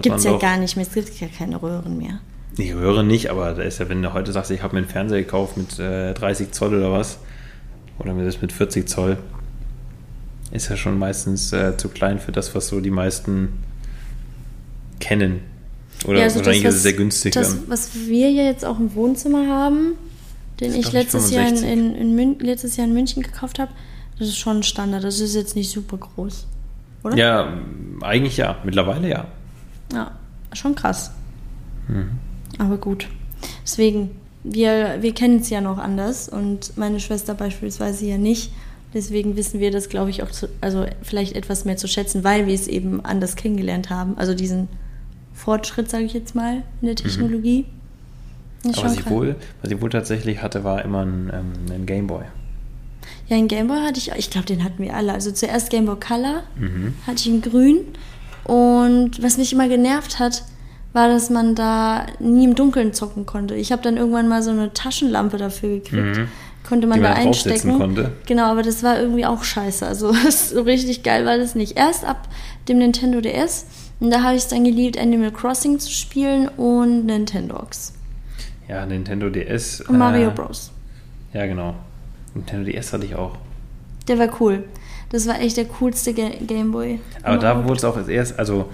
[0.01, 0.85] Gibt es ja gar nicht mehr.
[0.87, 2.19] Es gibt ja keine Röhren mehr.
[2.57, 4.89] Ich höre nicht, aber da ist ja, wenn du heute sagst, ich habe mir einen
[4.89, 7.19] Fernseher gekauft mit äh, 30 Zoll oder was,
[7.99, 9.17] oder mit das mit 40 Zoll,
[10.51, 13.49] ist ja schon meistens äh, zu klein für das, was so die meisten
[14.99, 15.41] kennen.
[16.05, 17.33] Oder ja, also wahrscheinlich das, ist es sehr günstig.
[17.33, 19.95] Das, was wir ja jetzt auch im Wohnzimmer haben,
[20.59, 21.71] den ich letztes Jahr, in, 65.
[21.71, 23.71] in, in Mün letztes Jahr in München gekauft habe,
[24.17, 25.03] das ist schon ein Standard.
[25.03, 26.47] Das ist jetzt nicht super groß.
[27.03, 27.15] Oder?
[27.15, 27.53] Ja,
[28.01, 28.57] eigentlich ja.
[28.63, 29.27] Mittlerweile ja.
[29.93, 30.11] Ja,
[30.53, 31.11] schon krass.
[31.87, 32.11] Mhm.
[32.59, 33.07] Aber gut.
[33.63, 34.11] Deswegen,
[34.43, 38.51] wir, wir kennen es ja noch anders und meine Schwester beispielsweise ja nicht.
[38.93, 42.47] Deswegen wissen wir das, glaube ich, auch zu, also vielleicht etwas mehr zu schätzen, weil
[42.47, 44.17] wir es eben anders kennengelernt haben.
[44.17, 44.67] Also diesen
[45.33, 47.65] Fortschritt, sage ich jetzt mal, in der Technologie.
[48.63, 49.11] Ist Aber schon was ich, krass.
[49.13, 52.23] wohl, was ich wohl tatsächlich hatte, war immer ein, ähm, ein Gameboy.
[53.29, 55.13] Ja, einen Gameboy hatte ich, ich glaube, den hatten wir alle.
[55.13, 56.95] Also zuerst Gameboy Color, Mhm.
[57.07, 57.77] hatte ich in grün.
[58.43, 60.43] Und was mich immer genervt hat,
[60.93, 63.55] war, dass man da nie im Dunkeln zocken konnte.
[63.55, 66.17] Ich habe dann irgendwann mal so eine Taschenlampe dafür gekriegt.
[66.17, 66.27] Mhm.
[66.67, 68.11] Konnte man da man draufsetzen einstecken.
[68.27, 69.85] Genau, aber das war irgendwie auch scheiße.
[69.85, 71.77] Also so richtig geil war das nicht.
[71.77, 72.27] Erst ab
[72.67, 73.65] dem Nintendo DS.
[73.99, 77.93] Und da habe ich es dann geliebt, Animal Crossing zu spielen und Nintendogs.
[78.67, 79.81] Ja, Nintendo DS.
[79.81, 80.71] Und Mario äh, Bros.
[81.33, 81.75] Ja, genau.
[82.33, 83.37] Nintendo DS hatte ich auch.
[84.07, 84.63] Der war cool.
[85.09, 86.99] Das war echt der coolste Ga Gameboy.
[87.23, 88.69] Aber da wurde es auch als erst, also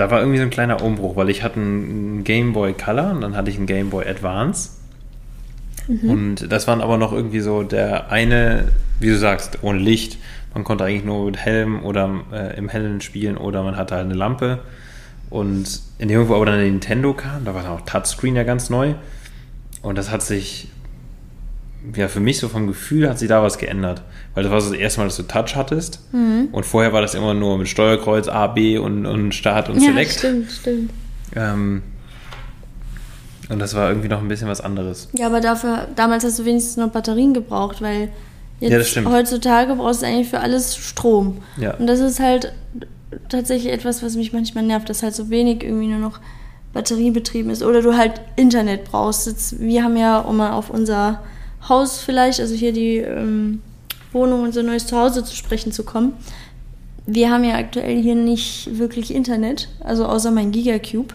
[0.00, 3.20] da war irgendwie so ein kleiner Umbruch, weil ich hatte einen Game Boy Color und
[3.20, 4.70] dann hatte ich einen Game Boy Advance.
[5.88, 6.10] Mhm.
[6.10, 10.16] Und das waren aber noch irgendwie so der eine, wie du sagst, ohne Licht.
[10.54, 14.06] Man konnte eigentlich nur mit Helm oder äh, im Hellen spielen oder man hatte halt
[14.06, 14.60] eine Lampe.
[15.28, 18.34] Und in dem Moment, wo aber dann der Nintendo kam, da war dann auch Touchscreen
[18.36, 18.94] ja ganz neu.
[19.82, 20.68] Und das hat sich,
[21.96, 24.02] ja, für mich so vom Gefühl hat sich da was geändert.
[24.34, 26.00] Weil das war so das erste Mal, dass du Touch hattest.
[26.12, 26.48] Mhm.
[26.52, 29.90] Und vorher war das immer nur mit Steuerkreuz A, B und, und Start und Ja,
[29.90, 30.12] Select.
[30.12, 30.90] stimmt, stimmt.
[31.34, 31.82] Ähm,
[33.48, 35.08] und das war irgendwie noch ein bisschen was anderes.
[35.12, 38.10] Ja, aber dafür, damals hast du wenigstens noch Batterien gebraucht, weil
[38.60, 41.38] jetzt Ja, heutzutage brauchst du eigentlich für alles Strom.
[41.56, 41.74] Ja.
[41.74, 42.52] Und das ist halt
[43.28, 46.20] tatsächlich etwas, was mich manchmal nervt, dass halt so wenig irgendwie nur noch
[46.72, 47.64] batteriebetrieben ist.
[47.64, 49.26] Oder du halt Internet brauchst.
[49.26, 51.20] Jetzt, wir haben ja, um mal auf unser
[51.68, 53.62] Haus vielleicht, also hier die ähm,
[54.12, 56.14] Wohnung, unser neues Zuhause zu sprechen zu kommen.
[57.06, 61.14] Wir haben ja aktuell hier nicht wirklich Internet, also außer mein Gigacube.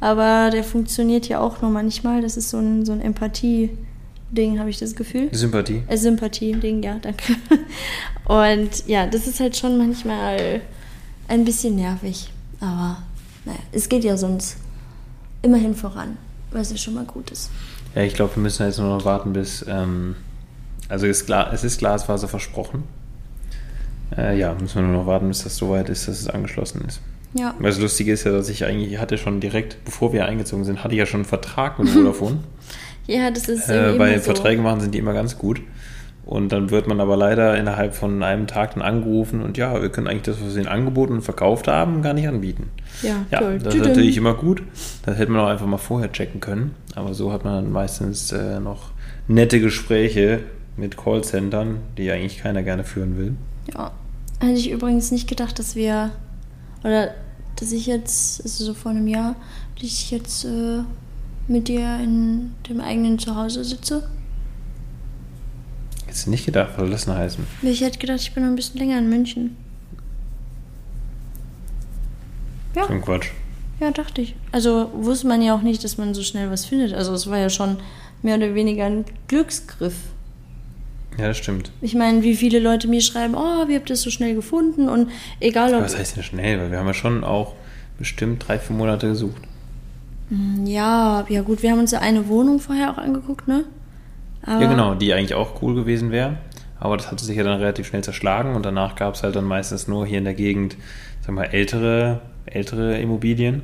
[0.00, 2.22] Aber der funktioniert ja auch noch manchmal.
[2.22, 5.28] Das ist so ein, so ein Empathie-Ding, habe ich das Gefühl.
[5.32, 5.82] Sympathie.
[5.88, 7.36] Äh, Sympathie-Ding, ja, danke.
[8.24, 10.62] Und ja, das ist halt schon manchmal
[11.28, 12.30] ein bisschen nervig.
[12.60, 13.02] Aber
[13.44, 14.56] naja, es geht ja sonst
[15.42, 16.16] immerhin voran,
[16.50, 17.50] was ja schon mal gut ist.
[17.94, 19.64] Ja, ich glaube, wir müssen jetzt nur noch warten, bis.
[19.68, 20.16] Ähm,
[20.88, 22.84] also ist Gla es ist Glasfaser versprochen.
[24.16, 27.00] Äh, ja, müssen wir nur noch warten, bis das soweit ist, dass es angeschlossen ist.
[27.34, 27.54] Ja.
[27.58, 30.64] Weil das Lustige ist ja, dass ich eigentlich ich hatte schon direkt, bevor wir eingezogen
[30.64, 32.38] sind, hatte ich ja schon einen Vertrag mit Vodafone.
[33.06, 34.24] Ja, das ist äh, bei so.
[34.24, 35.60] Verträgen machen sind die immer ganz gut.
[36.24, 39.88] Und dann wird man aber leider innerhalb von einem Tag dann angerufen und ja, wir
[39.88, 42.70] können eigentlich das, was wir ihnen angeboten und verkauft haben, gar nicht anbieten.
[43.02, 43.58] Ja, Ja, toll.
[43.58, 44.62] das ist natürlich immer gut.
[45.04, 46.74] Das hätte man auch einfach mal vorher checken können.
[46.94, 48.90] Aber so hat man dann meistens äh, noch
[49.28, 50.40] nette Gespräche
[50.76, 53.34] mit Callcentern, die eigentlich keiner gerne führen will.
[53.74, 53.90] Ja.
[54.40, 56.10] Hätte ich übrigens nicht gedacht, dass wir,
[56.82, 57.10] oder
[57.56, 59.36] dass ich jetzt, also so vor einem Jahr,
[59.74, 60.80] dass ich jetzt äh,
[61.48, 64.08] mit dir in dem eigenen Zuhause sitze.
[66.10, 67.46] Jetzt nicht gedacht, was soll das denn heißen?
[67.62, 69.56] Ich hätte gedacht, ich bin noch ein bisschen länger in München.
[72.74, 72.84] Ja.
[72.84, 73.28] So ein Quatsch.
[73.78, 74.34] Ja, dachte ich.
[74.50, 76.94] Also wusste man ja auch nicht, dass man so schnell was findet.
[76.94, 77.76] Also es war ja schon
[78.22, 79.94] mehr oder weniger ein Glücksgriff.
[81.16, 81.70] Ja, das stimmt.
[81.80, 84.88] Ich meine, wie viele Leute mir schreiben, oh, wie habt ihr das so schnell gefunden?
[84.88, 85.82] Und egal ob.
[85.82, 86.58] Was heißt denn schnell?
[86.58, 87.54] Weil wir haben ja schon auch
[87.98, 89.42] bestimmt drei, vier Monate gesucht.
[90.64, 93.64] Ja, ja gut, wir haben uns ja eine Wohnung vorher auch angeguckt, ne?
[94.42, 96.36] Aber Ja, genau, die eigentlich auch cool gewesen wäre.
[96.78, 99.44] Aber das hatte sich ja dann relativ schnell zerschlagen und danach gab es halt dann
[99.44, 100.76] meistens nur hier in der Gegend,
[101.20, 103.60] sag mal, ältere, ältere Immobilien.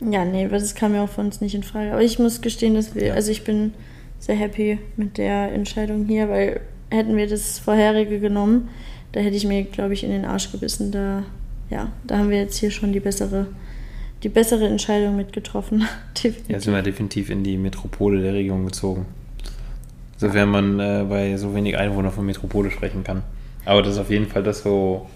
[0.00, 1.92] Ja, nee, das kam ja auch für uns nicht in Frage.
[1.92, 3.14] Aber ich muss gestehen, dass wir, Ja.
[3.14, 3.72] also ich bin
[4.18, 6.60] sehr happy mit der Entscheidung hier, weil
[6.90, 8.68] hätten wir das vorherige genommen,
[9.12, 10.92] da hätte ich mir, glaube ich, in den Arsch gebissen.
[10.92, 11.22] Da,
[11.70, 13.46] ja, da haben wir jetzt hier schon die bessere,
[14.22, 15.86] die bessere Entscheidung mitgetroffen.
[16.48, 19.06] Ja, sind wir definitiv in die Metropole der Region gezogen.
[20.20, 23.22] Sofern man äh, bei so wenig Einwohnern von Metropole sprechen kann.
[23.64, 25.06] Aber das ist auf jeden Fall das, wo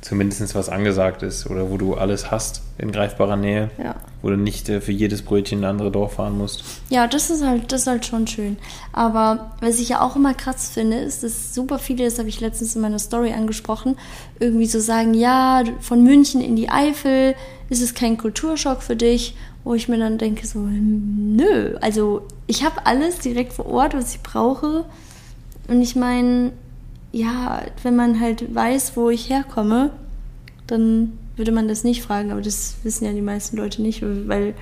[0.00, 3.94] zumindest was angesagt ist oder wo du alles hast in greifbarer Nähe, Ja.
[4.22, 6.62] wo du nicht äh, für jedes Brötchen in ein anderes Dorf fahren musst.
[6.90, 8.56] Ja, das ist halt, das ist halt schon schön.
[8.92, 12.40] Aber was ich ja auch immer krass finde, ist, dass super viele, das habe ich
[12.40, 13.96] letztens in meiner Story angesprochen,
[14.40, 17.34] irgendwie so sagen, ja, von München in die Eifel
[17.70, 22.22] ist es kein Kulturschock für dich, wo ich mir dann denke so, hm, nö, also
[22.46, 24.84] ich habe alles direkt vor Ort, was ich brauche.
[25.68, 26.52] Und ich meine,
[27.12, 29.90] ja, wenn man halt weiß, wo ich herkomme,
[30.66, 34.54] dann würde man das nicht fragen, aber das wissen ja die meisten Leute nicht, weil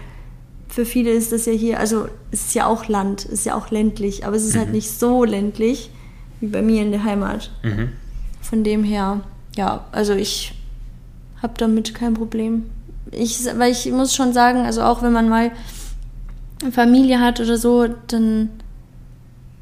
[0.68, 3.54] für viele ist das ja hier, also es ist ja auch Land, es ist ja
[3.54, 5.90] auch ländlich, aber es ist halt nicht so ländlich
[6.40, 7.50] wie bei mir in der Heimat.
[7.62, 7.90] Mhm.
[8.40, 9.20] Von dem her,
[9.54, 10.54] ja, also ich
[11.42, 12.64] habe damit kein Problem.
[13.10, 15.50] Ich, weil ich muss schon sagen, also auch wenn man mal
[16.70, 18.50] Familie hat oder so, dann,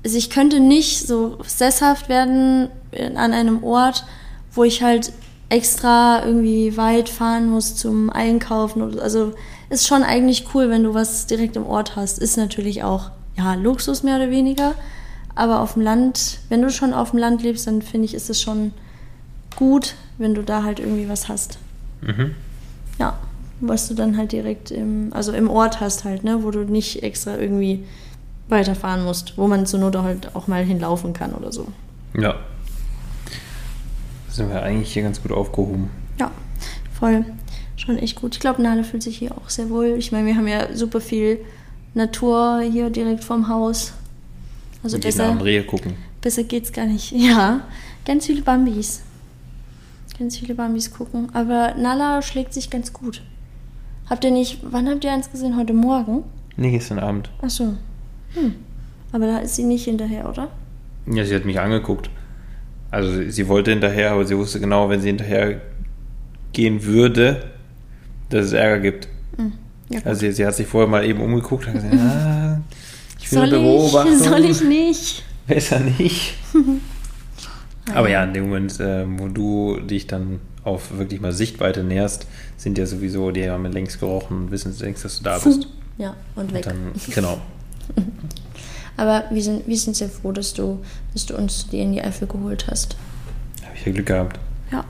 [0.05, 2.69] also ich könnte nicht so sesshaft werden
[3.15, 4.05] an einem Ort,
[4.53, 5.13] wo ich halt
[5.49, 9.01] extra irgendwie weit fahren muss zum Einkaufen.
[9.01, 9.33] Also
[9.69, 12.19] ist schon eigentlich cool, wenn du was direkt im Ort hast.
[12.19, 14.75] Ist natürlich auch, ja, Luxus mehr oder weniger.
[15.35, 18.31] Aber auf dem Land, wenn du schon auf dem Land lebst, dann finde ich, ist
[18.31, 18.73] es schon
[19.57, 21.59] gut, wenn du da halt irgendwie was hast.
[22.01, 22.35] Mhm.
[22.99, 23.19] Ja,
[23.61, 27.03] was du dann halt direkt im, also im Ort hast halt, ne, wo du nicht
[27.03, 27.85] extra irgendwie
[28.49, 31.69] weiterfahren musst, wo man zur Not halt auch mal hinlaufen kann oder so.
[32.19, 32.37] Ja.
[34.29, 35.91] Sind wir eigentlich hier ganz gut aufgehoben.
[36.19, 36.31] Ja,
[36.99, 37.25] voll.
[37.77, 38.35] Schon echt gut.
[38.35, 39.95] Ich glaube, Nale fühlt sich hier auch sehr wohl.
[39.99, 41.39] Ich meine, wir haben ja super viel
[41.95, 43.93] Natur hier direkt vorm Haus.
[44.83, 45.95] Also Und besser, Rehe gucken.
[46.21, 47.13] besser geht's gar nicht.
[47.17, 47.63] Ja,
[48.05, 49.03] ganz viele Bambis.
[50.19, 51.29] Ganz viele Bambis gucken.
[51.33, 53.23] Aber Nala schlägt sich ganz gut.
[54.11, 55.57] Habt ihr nicht, wann habt ihr eins gesehen?
[55.57, 56.25] Heute Morgen?
[56.57, 57.31] Nee, gestern Abend.
[57.43, 57.75] Ach so.
[58.35, 58.55] Hm.
[59.13, 60.49] Aber da ist sie nicht hinterher, oder?
[61.07, 62.11] Ja, sie hat mich angeguckt.
[62.91, 65.61] Also sie- sie wollte hinterher, aber sie wusste genau, wenn sie hinterher
[66.53, 67.51] gehen würde,
[68.31, 69.09] dass es Ärger gibt.
[69.37, 69.53] Hm.
[69.91, 70.01] Ja.
[70.05, 72.61] Also sie, sie hat sich vorher mal eben umgeguckt und gesagt, ah,
[73.19, 74.13] ich will soll, eine Beobachtung.
[74.13, 75.25] ich, soll ich nicht?
[75.47, 76.35] Besser nicht.
[77.95, 82.27] Aber ja, in dem Moment, äh, wo du dich dann auf wirklich mal Sichtweite näherst,
[82.57, 85.67] sind ja sowieso, die haben längst gerochen und wissen längst, dass du da bist.
[85.99, 86.65] Ja, und Und weg.
[86.65, 87.41] dann, genau.
[88.97, 90.81] Aber wir sind, wir sind sehr froh, dass du,
[91.15, 92.97] dass du uns die in die Eifel geholt hast.
[93.65, 94.39] Habe ich ja Glück gehabt.
[94.71, 94.85] Ja.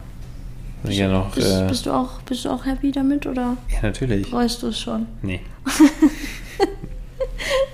[0.84, 3.82] Ich ja noch, Bist, äh, bist, du auch, bist du auch happy damit oder ja,
[3.82, 4.26] natürlich.
[4.26, 5.06] freust du es schon?
[5.22, 5.40] Nee.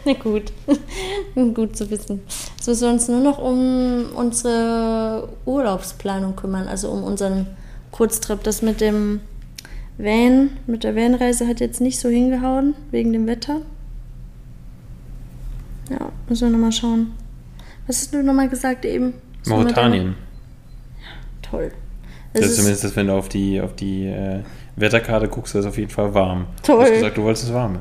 [0.05, 0.53] Na gut.
[1.55, 2.21] gut zu wissen.
[2.57, 7.47] Jetzt müssen wir uns nur noch um unsere Urlaubsplanung kümmern, also um unseren
[7.91, 8.43] Kurztrip.
[8.45, 9.21] Das mit dem
[9.99, 13.61] Van, mit der Vanreise hat jetzt nicht so hingehauen, wegen dem Wetter.
[15.91, 17.13] Ja, müssen wir nochmal schauen.
[17.87, 19.15] Was hast du nochmal gesagt eben?
[19.47, 20.05] Mauretanien.
[20.05, 20.15] deiner-
[21.43, 21.73] Toll.
[22.33, 24.41] Das ist zumindest, wenn du auf die, auf die äh,
[24.75, 26.47] Wetterkarte guckst, ist es auf jeden Fall warm.
[26.63, 26.77] Toll.
[26.77, 27.79] Du hast gesagt, du wolltest es warm.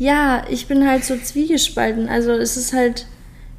[0.00, 2.08] Ja, ich bin halt so zwiegespalten.
[2.08, 3.04] Also es ist halt,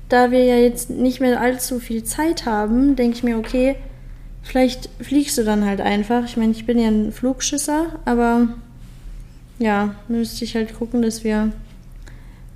[0.09, 3.75] da wir ja jetzt nicht mehr allzu viel Zeit haben, denke ich mir, okay,
[4.41, 6.25] vielleicht fliegst du dann halt einfach.
[6.25, 8.47] Ich meine, ich bin ja ein Flugschisser, aber
[9.59, 11.51] ja, müsste ich halt gucken, dass wir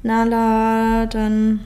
[0.02, 1.60] Nala dann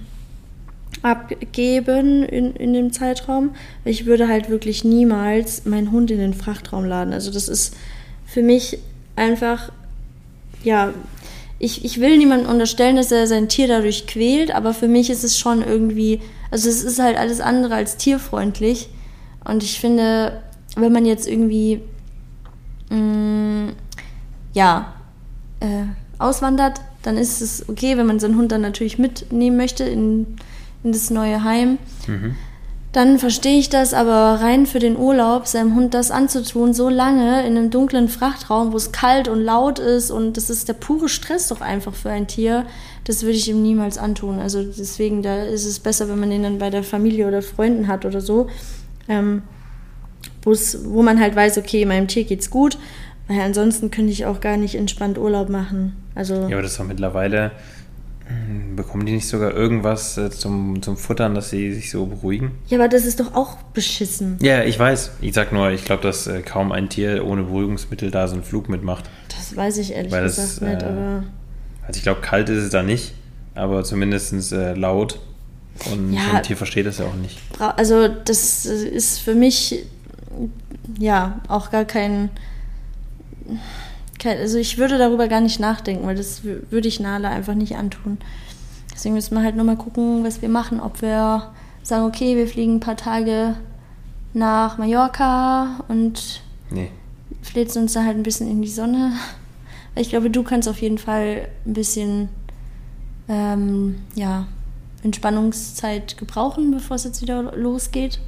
[1.01, 3.51] abgeben in, in dem Zeitraum.
[3.85, 7.13] Ich würde halt wirklich niemals meinen Hund in den Frachtraum laden.
[7.13, 7.77] Also das ist
[8.25, 8.77] für mich
[9.15, 9.71] einfach,
[10.65, 10.93] ja,
[11.59, 15.25] ich, ich will niemandem unterstellen, dass er sein Tier dadurch quält, aber für mich ist
[15.25, 18.89] es schon irgendwie, also es ist halt alles andere als tierfreundlich.
[19.43, 20.41] Und ich finde,
[20.77, 21.81] wenn man jetzt irgendwie,
[22.89, 23.73] mh,
[24.53, 24.93] ja,
[25.59, 25.83] äh,
[26.17, 30.27] auswandert, dann ist es okay, wenn man seinen Hund dann natürlich mitnehmen möchte in,
[30.83, 31.77] in das neue Heim.
[32.07, 32.35] Mhm.
[32.91, 37.45] Dann verstehe ich das, aber rein für den Urlaub, seinem Hund das anzutun, so lange
[37.45, 41.07] in einem dunklen Frachtraum, wo es kalt und laut ist und das ist der pure
[41.07, 42.65] Stress doch einfach für ein Tier,
[43.03, 44.39] das würde ich ihm niemals antun.
[44.39, 47.87] Also deswegen, da ist es besser, wenn man den dann bei der Familie oder Freunden
[47.87, 48.47] hat oder so,
[49.07, 49.43] ähm,
[50.43, 52.79] wo man halt weiß, okay, meinem Tier geht's gut,
[53.27, 55.95] weil ansonsten könnte ich auch gar nicht entspannt Urlaub machen.
[56.15, 57.51] Also ja, aber das doch mittlerweile
[58.75, 62.51] Bekommen die nicht sogar irgendwas äh, zum, zum Futtern, dass sie sich so beruhigen?
[62.67, 64.37] Ja, aber das ist doch auch beschissen.
[64.41, 65.11] Ja, ich weiß.
[65.21, 68.43] Ich sag nur, ich glaube, dass äh, kaum ein Tier ohne Beruhigungsmittel da so einen
[68.43, 69.09] Flug mitmacht.
[69.35, 71.23] Das weiß ich ehrlich Weil gesagt das, nicht, äh, aber.
[71.85, 73.13] Also ich glaube, kalt ist es da nicht,
[73.55, 75.19] aber zumindest äh, laut.
[75.91, 77.39] Und ja, so ein Tier versteht das ja auch nicht.
[77.57, 79.85] Also das ist für mich
[80.99, 82.29] ja auch gar kein
[84.25, 88.17] also ich würde darüber gar nicht nachdenken, weil das würde ich Nala einfach nicht antun.
[88.93, 90.81] Deswegen müssen wir halt nochmal gucken, was wir machen.
[90.81, 91.51] Ob wir
[91.83, 93.55] sagen, okay, wir fliegen ein paar Tage
[94.33, 96.91] nach Mallorca und nee.
[97.41, 99.13] flitzen uns da halt ein bisschen in die Sonne.
[99.95, 102.29] Ich glaube, du kannst auf jeden Fall ein bisschen
[103.27, 104.47] ähm, ja,
[105.03, 108.19] Entspannungszeit gebrauchen, bevor es jetzt wieder losgeht.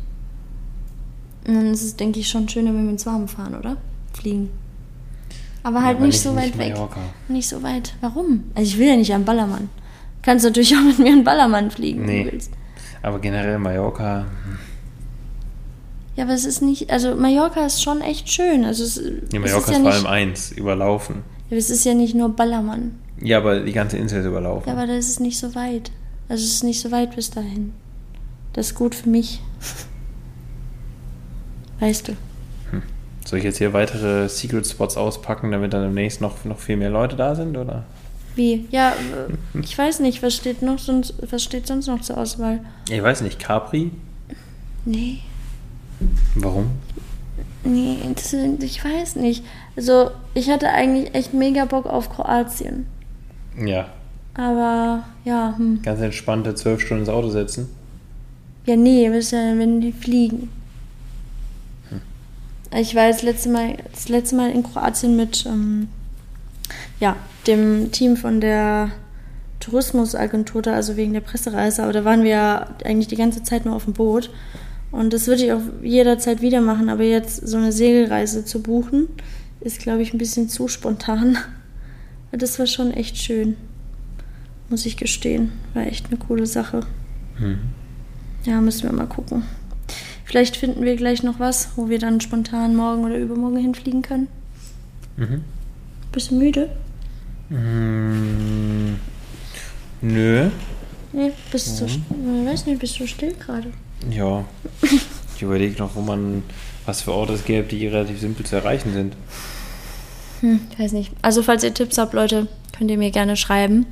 [1.47, 3.77] Und dann ist es, denke ich, schon schöner, wenn wir ins Warme fahren, oder?
[4.13, 4.49] Fliegen.
[5.63, 6.75] Aber halt ja, nicht, nicht, so weit weg.
[7.27, 7.93] Nicht so weit.
[8.01, 8.45] Warum?
[8.55, 9.69] Also ich will ja nicht am Ballermann.
[10.21, 12.19] Kannst natürlich auch mit mir an Ballermann fliegen, nee.
[12.19, 12.51] wenn du willst.
[13.01, 14.25] Aber generell Mallorca.
[14.45, 14.59] Hm.
[16.15, 18.65] Ja, aber es ist nicht, also Mallorca ist schon echt schön.
[18.65, 19.01] Also es,
[19.31, 21.23] ja, Mallorca ist, ja ist vor allem eins, überlaufen.
[21.49, 22.99] Ja, es ist ja nicht nur Ballermann.
[23.21, 24.67] Ja, aber die ganze Insel ist überlaufen.
[24.67, 25.91] Ja, aber das ist nicht so weit.
[26.27, 27.73] Also es ist nicht so weit bis dahin.
[28.53, 29.41] Das ist gut für mich.
[31.79, 32.13] Weißt du.
[33.31, 36.89] Soll ich jetzt hier weitere Secret Spots auspacken, damit dann demnächst noch, noch viel mehr
[36.89, 37.85] Leute da sind, oder?
[38.35, 38.67] Wie?
[38.71, 38.93] Ja,
[39.61, 42.59] ich weiß nicht, was steht noch sonst, was steht sonst noch zur Auswahl?
[42.89, 43.91] Ich weiß nicht, Capri?
[44.83, 45.19] Nee.
[46.35, 46.71] Warum?
[47.63, 49.45] Nee, das, ich weiß nicht.
[49.77, 52.85] Also, ich hatte eigentlich echt mega Bock auf Kroatien.
[53.57, 53.87] Ja.
[54.33, 55.53] Aber, ja.
[55.57, 55.81] Hm.
[55.83, 57.69] Ganz entspannte zwölf Stunden ins Auto setzen?
[58.65, 60.49] Ja, nee, wenn die fliegen.
[62.73, 65.89] Ich war das letzte Mal, das letzte Mal in Kroatien mit ähm,
[66.99, 67.17] ja,
[67.47, 68.91] dem Team von der
[69.59, 73.65] Tourismusagentur da, also wegen der Pressereise, aber da waren wir ja eigentlich die ganze Zeit
[73.65, 74.29] nur auf dem Boot.
[74.91, 79.07] Und das würde ich auch jederzeit wieder machen, aber jetzt so eine Segelreise zu buchen,
[79.61, 81.37] ist, glaube ich, ein bisschen zu spontan.
[82.33, 83.57] Das war schon echt schön,
[84.69, 85.51] muss ich gestehen.
[85.73, 86.79] War echt eine coole Sache.
[87.37, 87.59] Mhm.
[88.45, 89.43] Ja, müssen wir mal gucken.
[90.31, 94.29] Vielleicht finden wir gleich noch was, wo wir dann spontan morgen oder übermorgen hinfliegen können.
[95.17, 95.43] Mhm.
[96.13, 96.69] Bist du müde?
[97.49, 98.95] Mm,
[99.99, 100.49] nö.
[101.11, 102.43] Nee, bist du, mhm.
[102.43, 103.73] ich weiß nicht, bist du still gerade?
[104.09, 104.45] Ja.
[105.35, 106.43] Ich überlege noch, wo man,
[106.85, 109.17] was für Orte es gäbe, die relativ simpel zu erreichen sind.
[110.39, 111.11] Hm, weiß nicht.
[111.21, 113.85] Also, falls ihr Tipps habt, Leute, könnt ihr mir gerne schreiben.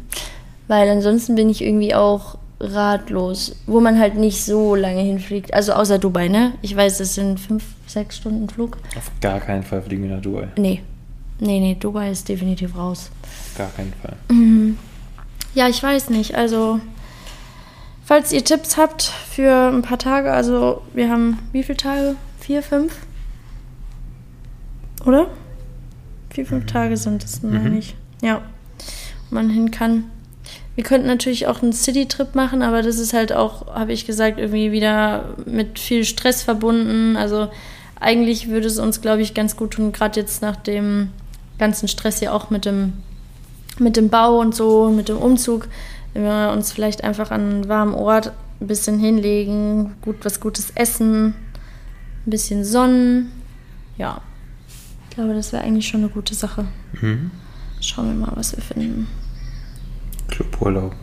[0.70, 5.53] Weil ansonsten bin ich irgendwie auch ratlos, wo man halt nicht so lange hinfliegt.
[5.53, 6.53] Also außer Dubai, ne?
[6.62, 8.78] Ich weiß, das sind fünf, sechs Stunden Flug.
[8.97, 10.49] Auf gar keinen Fall fliegen wir nach Dubai.
[10.57, 10.82] Nee.
[11.39, 13.12] Nee, nee, Dubai ist definitiv raus.
[13.24, 14.18] Auf gar keinen Fall.
[14.30, 14.78] Mhm.
[15.55, 16.36] Ja, ich weiß nicht.
[16.36, 16.82] Also,
[18.03, 22.16] falls ihr Tipps habt für ein paar Tage, also wir haben wie viele Tage?
[22.39, 22.93] Vier, fünf?
[25.05, 25.28] Oder?
[26.30, 26.68] Vier, fünf mhm.
[26.68, 27.78] Tage sind es, meine mhm.
[27.78, 27.95] ich.
[28.22, 28.41] Ja.
[29.30, 30.05] Man hin kann.
[30.80, 34.39] Wir könnten natürlich auch einen City-Trip machen, aber das ist halt auch, habe ich gesagt,
[34.39, 37.17] irgendwie wieder mit viel Stress verbunden.
[37.17, 37.49] Also
[37.99, 41.09] eigentlich würde es uns, glaube ich, ganz gut tun, gerade jetzt nach dem
[41.57, 42.93] ganzen Stress ja auch mit dem,
[43.77, 45.67] mit dem Bau und so, mit dem Umzug,
[46.13, 50.71] wenn wir uns vielleicht einfach an einen warmen Ort ein bisschen hinlegen, gut was Gutes
[50.75, 51.34] essen,
[52.25, 53.34] ein bisschen Sonnen.
[53.97, 54.21] Ja,
[55.09, 56.63] ich glaube, das wäre eigentlich schon eine gute Sache.
[57.01, 57.32] Mhm.
[57.82, 59.07] Schauen wir mal, was wir finden.
[60.40, 60.94] Cluburlaub.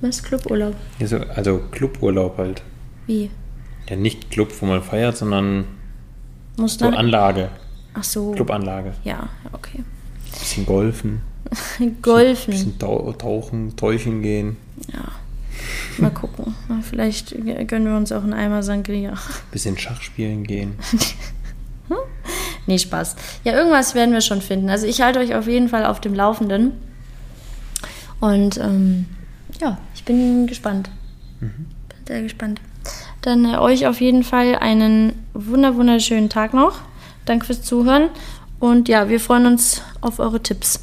[0.00, 0.74] Was Cluburlaub?
[1.00, 2.62] Also, also Cluburlaub halt.
[3.06, 3.30] Wie?
[3.88, 5.64] Ja, nicht Club, wo man feiert, sondern
[6.56, 7.50] Muss so Anlage.
[7.94, 8.32] Ach so.
[8.32, 8.94] Clubanlage.
[9.04, 9.84] Ja, okay.
[10.32, 11.20] Bisschen golfen.
[12.02, 12.52] golfen.
[12.52, 14.56] Bisschen tauchen, täuschen gehen.
[14.92, 15.12] Ja.
[15.98, 16.56] Mal gucken.
[16.82, 17.30] Vielleicht
[17.68, 19.14] gönnen wir uns auch einen Eimer Sangria.
[19.52, 20.74] Bisschen Schach spielen gehen.
[22.66, 23.14] nee, Spaß.
[23.44, 24.68] Ja, irgendwas werden wir schon finden.
[24.68, 26.72] Also ich halte euch auf jeden Fall auf dem Laufenden.
[28.20, 29.06] Und ähm,
[29.60, 30.90] ja, ich bin gespannt.
[31.40, 31.66] Mhm.
[31.88, 32.60] Bin sehr gespannt.
[33.22, 36.80] Dann äh, euch auf jeden Fall einen wunder wunderschönen Tag noch.
[37.24, 38.10] Danke fürs Zuhören.
[38.60, 40.80] Und ja, wir freuen uns auf eure Tipps.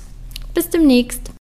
[0.53, 1.30] Bis demnächst.